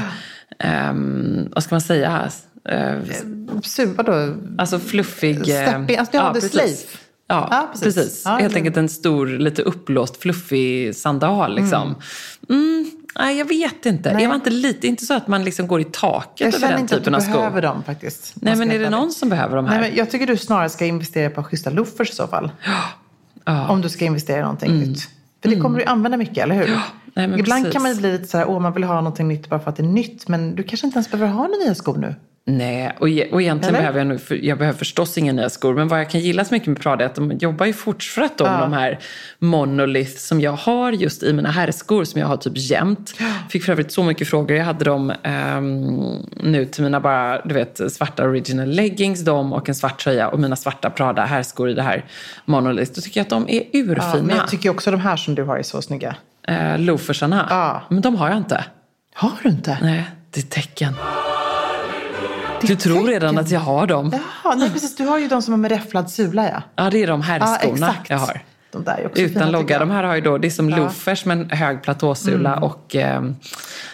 ehm, 0.59 1.48
vad 1.53 1.62
ska 1.64 1.74
man 1.74 1.81
säga? 1.81 2.31
Eh, 2.68 2.96
Su- 3.62 3.94
vadå? 3.96 4.37
Alltså 4.59 4.79
fluffig... 4.79 5.37
eh, 5.38 5.42
Stepping, 5.68 5.96
alltså, 5.96 6.16
ja, 6.16 6.29
är 6.31 6.33
precis. 6.35 6.87
Ja, 7.35 7.49
Ja, 7.51 7.68
precis. 7.73 7.94
precis. 7.94 8.23
Ja, 8.25 8.31
Helt 8.31 8.57
enkelt 8.57 8.77
en 8.77 8.88
stor, 8.88 9.27
lite 9.27 9.62
uppblåst, 9.62 10.16
fluffig 10.23 10.97
sandal. 10.97 11.55
Liksom. 11.57 11.94
Mm. 12.49 12.90
nej, 13.18 13.38
jag 13.38 13.44
vet 13.49 13.87
inte. 13.87 14.12
Nej. 14.12 14.23
Jag 14.23 14.29
var 14.29 14.35
inte 14.37 14.51
lite, 14.51 14.87
inte 14.87 15.07
så 15.07 15.14
att 15.14 15.29
man 15.29 15.44
liksom 15.44 15.66
går 15.66 15.81
i 15.81 15.85
taket 15.85 16.40
Jag 16.40 16.49
över 16.49 16.59
känner 16.59 16.73
den 16.73 16.81
inte 16.81 16.94
att 16.94 17.01
du 17.01 17.05
typen 17.05 17.14
av 17.14 17.20
skor. 17.20 17.33
behöver 17.33 17.62
dem 17.62 17.83
faktiskt. 17.83 18.33
Nej, 18.35 18.57
men 18.57 18.70
är 18.70 18.79
det 18.79 18.90
någon 18.90 19.12
som 19.12 19.29
behöver 19.29 19.57
de 19.57 19.66
här? 19.66 19.81
Nej, 19.81 19.88
men 19.90 19.99
jag 19.99 20.11
tycker 20.11 20.27
du 20.27 20.37
snarare 20.37 20.68
ska 20.68 20.87
investera 20.87 21.31
på 21.31 21.42
schyssta 21.42 21.70
loafers 21.70 22.11
i 22.11 22.14
så 22.14 22.27
fall. 22.27 22.51
Ja. 23.47 23.53
Mm. 23.59 23.70
Om 23.70 23.81
du 23.81 23.88
ska 23.88 24.05
investera 24.05 24.38
i 24.38 24.42
någonting 24.42 24.79
nytt. 24.79 25.09
För 25.42 25.49
det 25.49 25.61
kommer 25.61 25.79
du 25.79 25.85
använda 25.85 26.16
mycket, 26.18 26.38
eller 26.38 26.55
hur? 26.55 26.66
nej, 27.14 27.29
men 27.29 27.38
Ibland 27.38 27.64
precis. 27.64 27.73
kan 27.73 27.83
man 27.83 27.97
bli 27.97 28.12
lite 28.12 28.25
så 28.25 28.38
här, 28.38 28.49
åh 28.49 28.61
man 28.61 28.73
vill 28.73 28.85
ha 28.85 28.94
någonting 28.94 29.29
nytt 29.29 29.49
bara 29.49 29.61
för 29.61 29.70
att 29.70 29.77
det 29.77 29.83
är 29.83 29.87
nytt. 29.87 30.29
Men 30.29 30.55
du 30.55 30.62
kanske 30.62 30.87
inte 30.87 30.97
ens 30.97 31.11
behöver 31.11 31.33
ha 31.33 31.42
några 31.42 31.57
nya 31.64 31.75
skor 31.75 31.97
nu. 31.99 32.14
Nej, 32.46 32.92
och, 32.98 33.09
e- 33.09 33.28
och 33.33 33.42
egentligen 33.42 33.74
Eller? 33.74 33.83
behöver 33.92 33.98
jag, 33.98 34.07
nog, 34.07 34.44
jag 34.44 34.59
behöver 34.59 34.78
förstås 34.78 35.18
inga 35.18 35.33
nya 35.33 35.50
skor. 35.50 35.74
Men 35.74 35.88
vad 35.88 36.00
jag 36.00 36.11
kan 36.11 36.20
gilla 36.20 36.44
så 36.44 36.54
mycket 36.54 36.68
med 36.68 36.80
Prada 36.80 37.04
är 37.04 37.09
att 37.09 37.14
de 37.14 37.33
jobbar 37.33 37.66
ju 37.66 37.72
fortsatt 37.72 38.40
om 38.40 38.61
de 38.61 38.72
här 38.72 38.98
monolith 39.38 40.16
som 40.16 40.40
jag 40.40 40.52
har 40.52 40.92
just 40.92 41.22
i 41.22 41.33
mina 41.33 41.50
herrskor 41.50 42.04
som 42.04 42.20
jag 42.20 42.28
har 42.28 42.37
typ 42.37 42.52
jämt. 42.57 43.14
Fick 43.50 43.64
för 43.64 43.72
övrigt 43.72 43.92
så 43.92 44.02
mycket 44.02 44.28
frågor. 44.28 44.57
Jag 44.57 44.64
hade 44.64 44.85
dem 44.85 45.12
ehm, 45.22 46.16
nu 46.42 46.64
till 46.66 46.85
mina 46.85 47.00
bara, 47.00 47.40
du 47.44 47.54
vet, 47.54 47.80
svarta 47.92 48.24
original 48.24 48.68
leggings, 48.68 49.24
dem 49.24 49.52
och 49.52 49.68
en 49.68 49.74
svart 49.74 49.98
tröja 50.00 50.28
och 50.28 50.40
mina 50.40 50.57
svarta 50.57 50.90
Prada 50.90 51.24
herrskor 51.24 51.70
i 51.70 51.74
det 51.74 51.83
här 51.83 52.04
monolith. 52.44 52.92
Då 52.94 53.00
tycker 53.00 53.20
jag 53.20 53.24
att 53.24 53.30
de 53.30 53.48
är 53.48 53.62
Ja, 53.72 53.80
urfina. 53.80 54.22
men 54.22 54.37
jag 54.37 54.48
tycker 54.48 54.70
också 54.70 54.90
de 54.90 55.00
här 55.00 55.16
som 55.16 55.35
du 55.35 55.42
har 55.42 55.57
är 55.59 55.62
så 55.62 55.83
snygga. 55.83 56.16
eh, 56.48 56.78
loafersarna. 56.78 57.46
Ja. 57.50 57.83
Men 57.88 58.00
de 58.02 58.16
har 58.16 58.28
jag 58.28 58.37
inte. 58.37 58.64
Har 59.14 59.33
du 59.42 59.48
inte? 59.48 59.78
Nej, 59.83 60.04
det 60.30 60.40
är 60.40 60.42
tecken. 60.42 60.94
Du 62.66 62.77
tror 62.77 63.07
redan 63.07 63.38
att 63.38 63.50
jag 63.50 63.61
har 63.61 63.87
dem. 63.87 64.12
Jaha, 64.44 64.55
nej 64.55 64.70
precis. 64.70 64.96
Du 64.96 65.05
har 65.05 65.18
ju 65.18 65.29
de 65.29 65.42
som 65.42 65.53
har 65.53 65.59
med 65.59 65.70
räfflad 65.70 66.11
sula 66.11 66.48
ja. 66.48 66.62
Ja, 66.77 66.90
det 66.90 67.03
är 67.03 67.07
de 67.07 67.20
Ja, 67.20 67.27
herrskorna 67.27 67.88
exakt. 67.88 68.11
jag 68.11 68.18
har. 68.18 68.40
De 68.72 68.85
fina, 68.85 69.29
Utan 69.29 69.42
tycker 69.42 69.46
logga. 69.53 69.79
De 69.79 69.90
här 69.90 70.05
har 70.05 70.14
ju 70.14 70.20
då, 70.20 70.38
det 70.38 70.48
är 70.48 70.50
som 70.50 70.68
loafers 70.70 71.24
med 71.24 71.40
en 71.40 71.50
hög 71.50 71.83
platåsula 71.83 72.57
och 72.57 72.96
eh, 72.96 73.22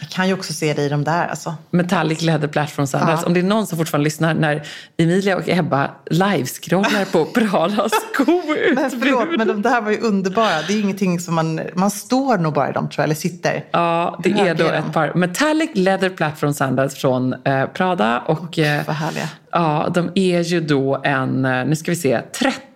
Jag 0.01 0.09
kan 0.09 0.29
ju 0.29 0.35
också 0.35 0.53
se 0.53 0.75
det 0.75 0.83
i 0.83 0.89
de 0.89 1.05
där 1.05 1.27
alltså. 1.27 1.55
metallic 1.71 2.23
leather 2.23 2.49
platform 2.49 2.87
sandals. 2.87 3.25
Om 3.25 3.35
det 3.35 3.41
är 3.41 3.45
någon 3.45 3.67
som 3.67 3.79
fortfarande 3.79 4.05
lyssnar 4.05 4.35
när 4.35 4.67
Emilia 4.97 5.37
och 5.37 5.49
Ebba 5.49 5.91
livescrollar 6.11 7.05
på 7.13 7.25
Pradas 7.25 7.93
skoutbud. 8.13 8.75
Men 8.75 8.91
förlåt, 8.91 9.29
men 9.39 9.49
de 9.49 9.63
där 9.63 9.81
var 9.81 9.91
ju 9.91 9.99
underbara. 10.01 10.63
Det 10.69 10.73
är 10.73 10.81
ingenting 10.81 11.21
som 11.21 11.35
man... 11.35 11.61
Man 11.75 11.91
står 11.91 12.39
nog 12.39 12.55
bara 12.55 12.71
i 12.71 12.73
dem 12.73 12.89
tror 12.89 13.03
jag, 13.03 13.05
eller 13.05 13.15
sitter. 13.15 13.65
Ja, 13.71 14.21
det 14.23 14.31
Hur 14.31 14.47
är 14.47 14.55
då 14.55 14.65
är 14.65 14.73
ett 14.73 14.93
par 14.93 15.15
metallic 15.15 15.71
leather 15.75 16.11
platform 16.11 16.55
sandals 16.55 16.95
från 16.95 17.35
eh, 17.45 17.67
Prada. 17.67 18.19
Och, 18.19 18.59
eh, 18.59 18.87
Vad 18.87 18.97
härliga. 18.97 19.29
Ja, 19.53 19.89
de 19.95 20.11
är 20.15 20.41
ju 20.41 20.61
då 20.61 21.01
en, 21.05 21.45
eh, 21.45 21.65
nu 21.65 21.77
ska 21.77 21.91
vi 21.91 21.97
se, 21.97 22.21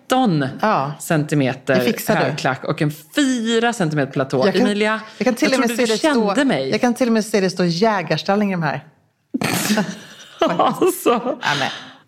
13 0.07 0.47
Ja. 0.61 0.91
centimeter 0.99 1.75
högklack 2.15 2.63
och 2.63 2.81
en 2.81 2.91
4 3.15 3.73
centimeter 3.73 4.11
platå. 4.11 4.45
Jag 4.45 4.53
kan, 4.53 4.61
Emilia, 4.61 5.01
jag 5.17 5.25
kan 5.25 5.35
till 5.35 5.53
och 5.53 5.59
med 5.59 5.67
trodde 5.67 5.85
du 5.85 5.97
kände 5.97 6.35
stå, 6.35 6.43
mig. 6.45 6.69
Jag 6.69 6.81
kan 6.81 6.93
till 6.93 7.07
och 7.07 7.13
med 7.13 7.25
se 7.25 7.41
det 7.41 7.49
stå 7.49 7.65
jägarstalling 7.65 8.49
i 8.49 8.53
de 8.53 8.63
här. 8.63 8.83
alltså. 10.57 11.37
Ja, 11.41 11.67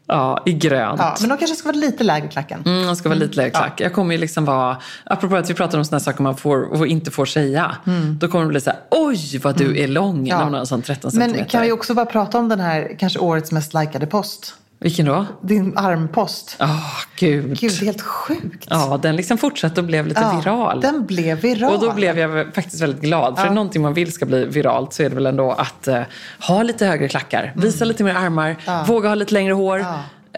Ja, 0.09 0.43
i 0.45 0.53
grönt. 0.53 0.99
ja, 0.99 1.15
men 1.19 1.29
de 1.29 1.37
kanske 1.37 1.55
ska 1.55 1.67
vara 1.67 1.77
lite 1.77 2.03
lägre 2.03 2.27
klacken. 2.27 2.63
Mm, 2.65 2.87
de 2.87 2.95
ska 2.95 3.09
vara 3.09 3.19
lite 3.19 3.35
lägre 3.35 3.49
klack. 3.49 3.81
Jag 3.81 3.93
kommer 3.93 4.15
ju 4.15 4.21
liksom 4.21 4.45
vara, 4.45 4.77
apropå 5.03 5.35
att 5.35 5.49
vi 5.49 5.53
pratar 5.53 5.77
om 5.77 5.85
sådana 5.85 5.99
saker 5.99 6.23
man 6.23 6.37
får 6.37 6.73
och 6.73 6.87
inte 6.87 7.11
får 7.11 7.25
säga. 7.25 7.75
Då 8.19 8.27
kommer 8.27 8.45
det 8.45 8.49
bli 8.49 8.61
så 8.61 8.69
här, 8.69 8.79
oj 8.91 9.39
vad 9.43 9.57
du 9.57 9.79
är 9.79 9.87
lång 9.87 10.31
har 10.31 10.57
en 10.57 10.65
sån 10.67 10.81
13 10.81 11.11
centimeter. 11.11 11.39
Men 11.39 11.49
kan 11.49 11.61
vi 11.61 11.71
också 11.71 11.93
bara 11.93 12.05
prata 12.05 12.37
om 12.37 12.49
den 12.49 12.59
här, 12.59 12.95
kanske 12.99 13.19
årets 13.19 13.51
mest 13.51 13.73
likade 13.73 14.07
post? 14.07 14.53
Vilken 14.79 15.05
då? 15.05 15.25
Din 15.41 15.77
armpost. 15.77 16.57
Åh, 16.59 16.93
gud. 17.15 17.59
Gud, 17.59 17.71
det 17.71 17.81
är 17.81 17.85
helt 17.85 18.01
sjukt. 18.01 18.67
Ja, 18.69 18.99
den 19.01 19.15
liksom 19.15 19.37
fortsatte 19.37 19.81
och 19.81 19.87
blev 19.87 20.07
lite 20.07 20.21
Ja, 20.21 20.39
viral. 20.39 20.81
Den 20.81 21.05
blev 21.05 21.39
viral. 21.41 21.73
Och 21.73 21.81
då 21.81 21.93
blev 21.93 22.19
jag 22.19 22.53
faktiskt 22.55 22.81
väldigt 22.81 23.01
glad. 23.01 23.35
För 23.35 23.43
är 23.43 23.47
det 23.49 23.55
någonting 23.55 23.81
man 23.81 23.93
vill 23.93 24.13
ska 24.13 24.25
bli 24.25 24.45
viralt 24.45 24.93
så 24.93 25.03
är 25.03 25.09
det 25.09 25.15
väl 25.15 25.25
ändå 25.25 25.51
att 25.51 25.87
eh, 25.87 26.01
ha 26.47 26.63
lite 26.63 26.85
högre 26.85 27.07
klackar. 27.07 27.53
Visa 27.55 27.85
lite 27.85 28.03
mer 28.03 28.15
armar. 28.15 28.55
Våga 28.87 29.09
ha 29.09 29.15
lite 29.15 29.33
längre 29.33 29.53
hår. 29.53 29.85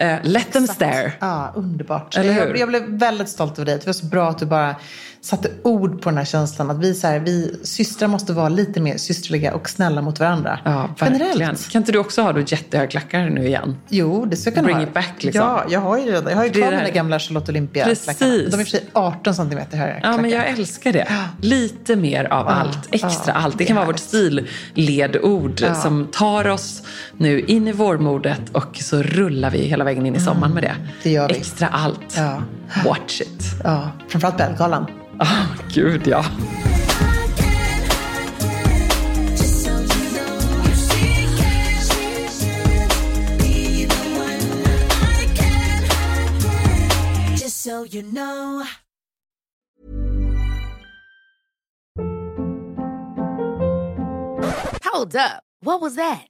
Eh, 0.00 0.18
let 0.22 0.52
them 0.52 0.66
stare. 0.66 1.12
Ja, 1.20 1.52
underbart. 1.56 2.16
Eller 2.16 2.32
hur? 2.32 2.40
Jag, 2.40 2.58
jag 2.58 2.68
blev 2.68 2.82
väldigt 2.82 3.28
stolt 3.28 3.58
över 3.58 3.66
dig. 3.66 3.78
Det 3.78 3.86
var 3.86 3.92
så 3.92 4.06
bra 4.06 4.28
att 4.28 4.38
du 4.38 4.46
bara 4.46 4.76
satte 5.22 5.50
ord 5.62 6.02
på 6.02 6.08
den 6.10 6.18
här 6.18 6.24
känslan. 6.24 6.70
Att 6.70 6.78
vi, 6.78 6.94
så 6.94 7.06
här, 7.06 7.18
vi 7.18 7.60
systrar 7.62 8.08
måste 8.08 8.32
vara 8.32 8.48
lite 8.48 8.80
mer 8.80 8.96
systerliga 8.96 9.54
och 9.54 9.68
snälla 9.68 10.02
mot 10.02 10.20
varandra. 10.20 10.58
Ja, 10.64 10.90
verkligen. 10.98 11.28
Generellt. 11.28 11.70
Kan 11.70 11.82
inte 11.82 11.92
du 11.92 11.98
också 11.98 12.22
ha 12.22 12.32
då 12.32 12.40
jättehöga 12.40 12.90
klackar 12.90 13.30
nu 13.30 13.46
igen? 13.46 13.76
Jo, 13.88 14.24
det 14.24 14.36
ska 14.36 14.48
jag 14.50 14.54
kunna 14.54 14.64
Bring 14.64 14.76
ha. 14.76 14.82
it 14.82 14.94
back, 14.94 15.14
liksom. 15.22 15.42
Ja, 15.42 15.64
jag 15.68 15.80
har 15.80 15.98
ju. 15.98 16.10
Jag 16.10 16.36
har 16.36 16.44
ju 16.44 16.50
kvar 16.50 16.70
mina 16.70 16.90
gamla 16.90 17.18
Charlotte 17.18 17.48
Olympia 17.48 17.84
Precis. 17.84 18.18
De 18.18 18.24
är 18.24 18.36
i 18.44 18.48
och 18.48 18.52
för 18.52 18.64
sig 18.64 18.84
18 18.92 19.34
centimeter 19.34 19.78
höga 19.78 20.00
Ja, 20.02 20.16
men 20.16 20.30
jag 20.30 20.48
älskar 20.48 20.92
det. 20.92 21.08
Lite 21.40 21.96
mer 21.96 22.24
av 22.24 22.48
allt. 22.48 22.88
Extra 22.90 23.32
allt. 23.32 23.58
Det 23.58 23.64
kan 23.64 23.76
vara 23.76 23.86
vårt 23.86 23.98
stilledord 23.98 25.64
som 25.82 26.08
tar 26.12 26.48
oss 26.48 26.82
nu 27.16 27.40
in 27.40 27.68
i 27.68 27.72
vårmodet 27.72 28.40
och 28.52 28.76
så 28.80 29.02
rullar 29.02 29.50
vi 29.50 29.58
hela 29.58 29.84
vägen 29.84 29.89
in 29.96 30.16
i 30.16 30.20
sommaren 30.20 30.54
med 30.54 30.62
det. 30.62 30.76
det 31.02 31.10
gör 31.10 31.28
vi. 31.28 31.34
Extra 31.34 31.68
allt. 31.68 32.16
Ja. 32.16 32.42
Watch 32.84 33.20
it. 33.20 33.44
Ja, 33.64 33.90
framförallt 34.08 34.36
Belgalan. 34.36 34.86
Ah, 35.18 35.46
gud 35.74 36.06
ja. 36.06 36.24
So 47.70 47.84
you 47.84 48.02
know. 48.02 48.64
Hold 54.82 55.14
up. 55.14 55.42
What 55.62 55.80
was 55.82 55.94
that? 55.96 56.29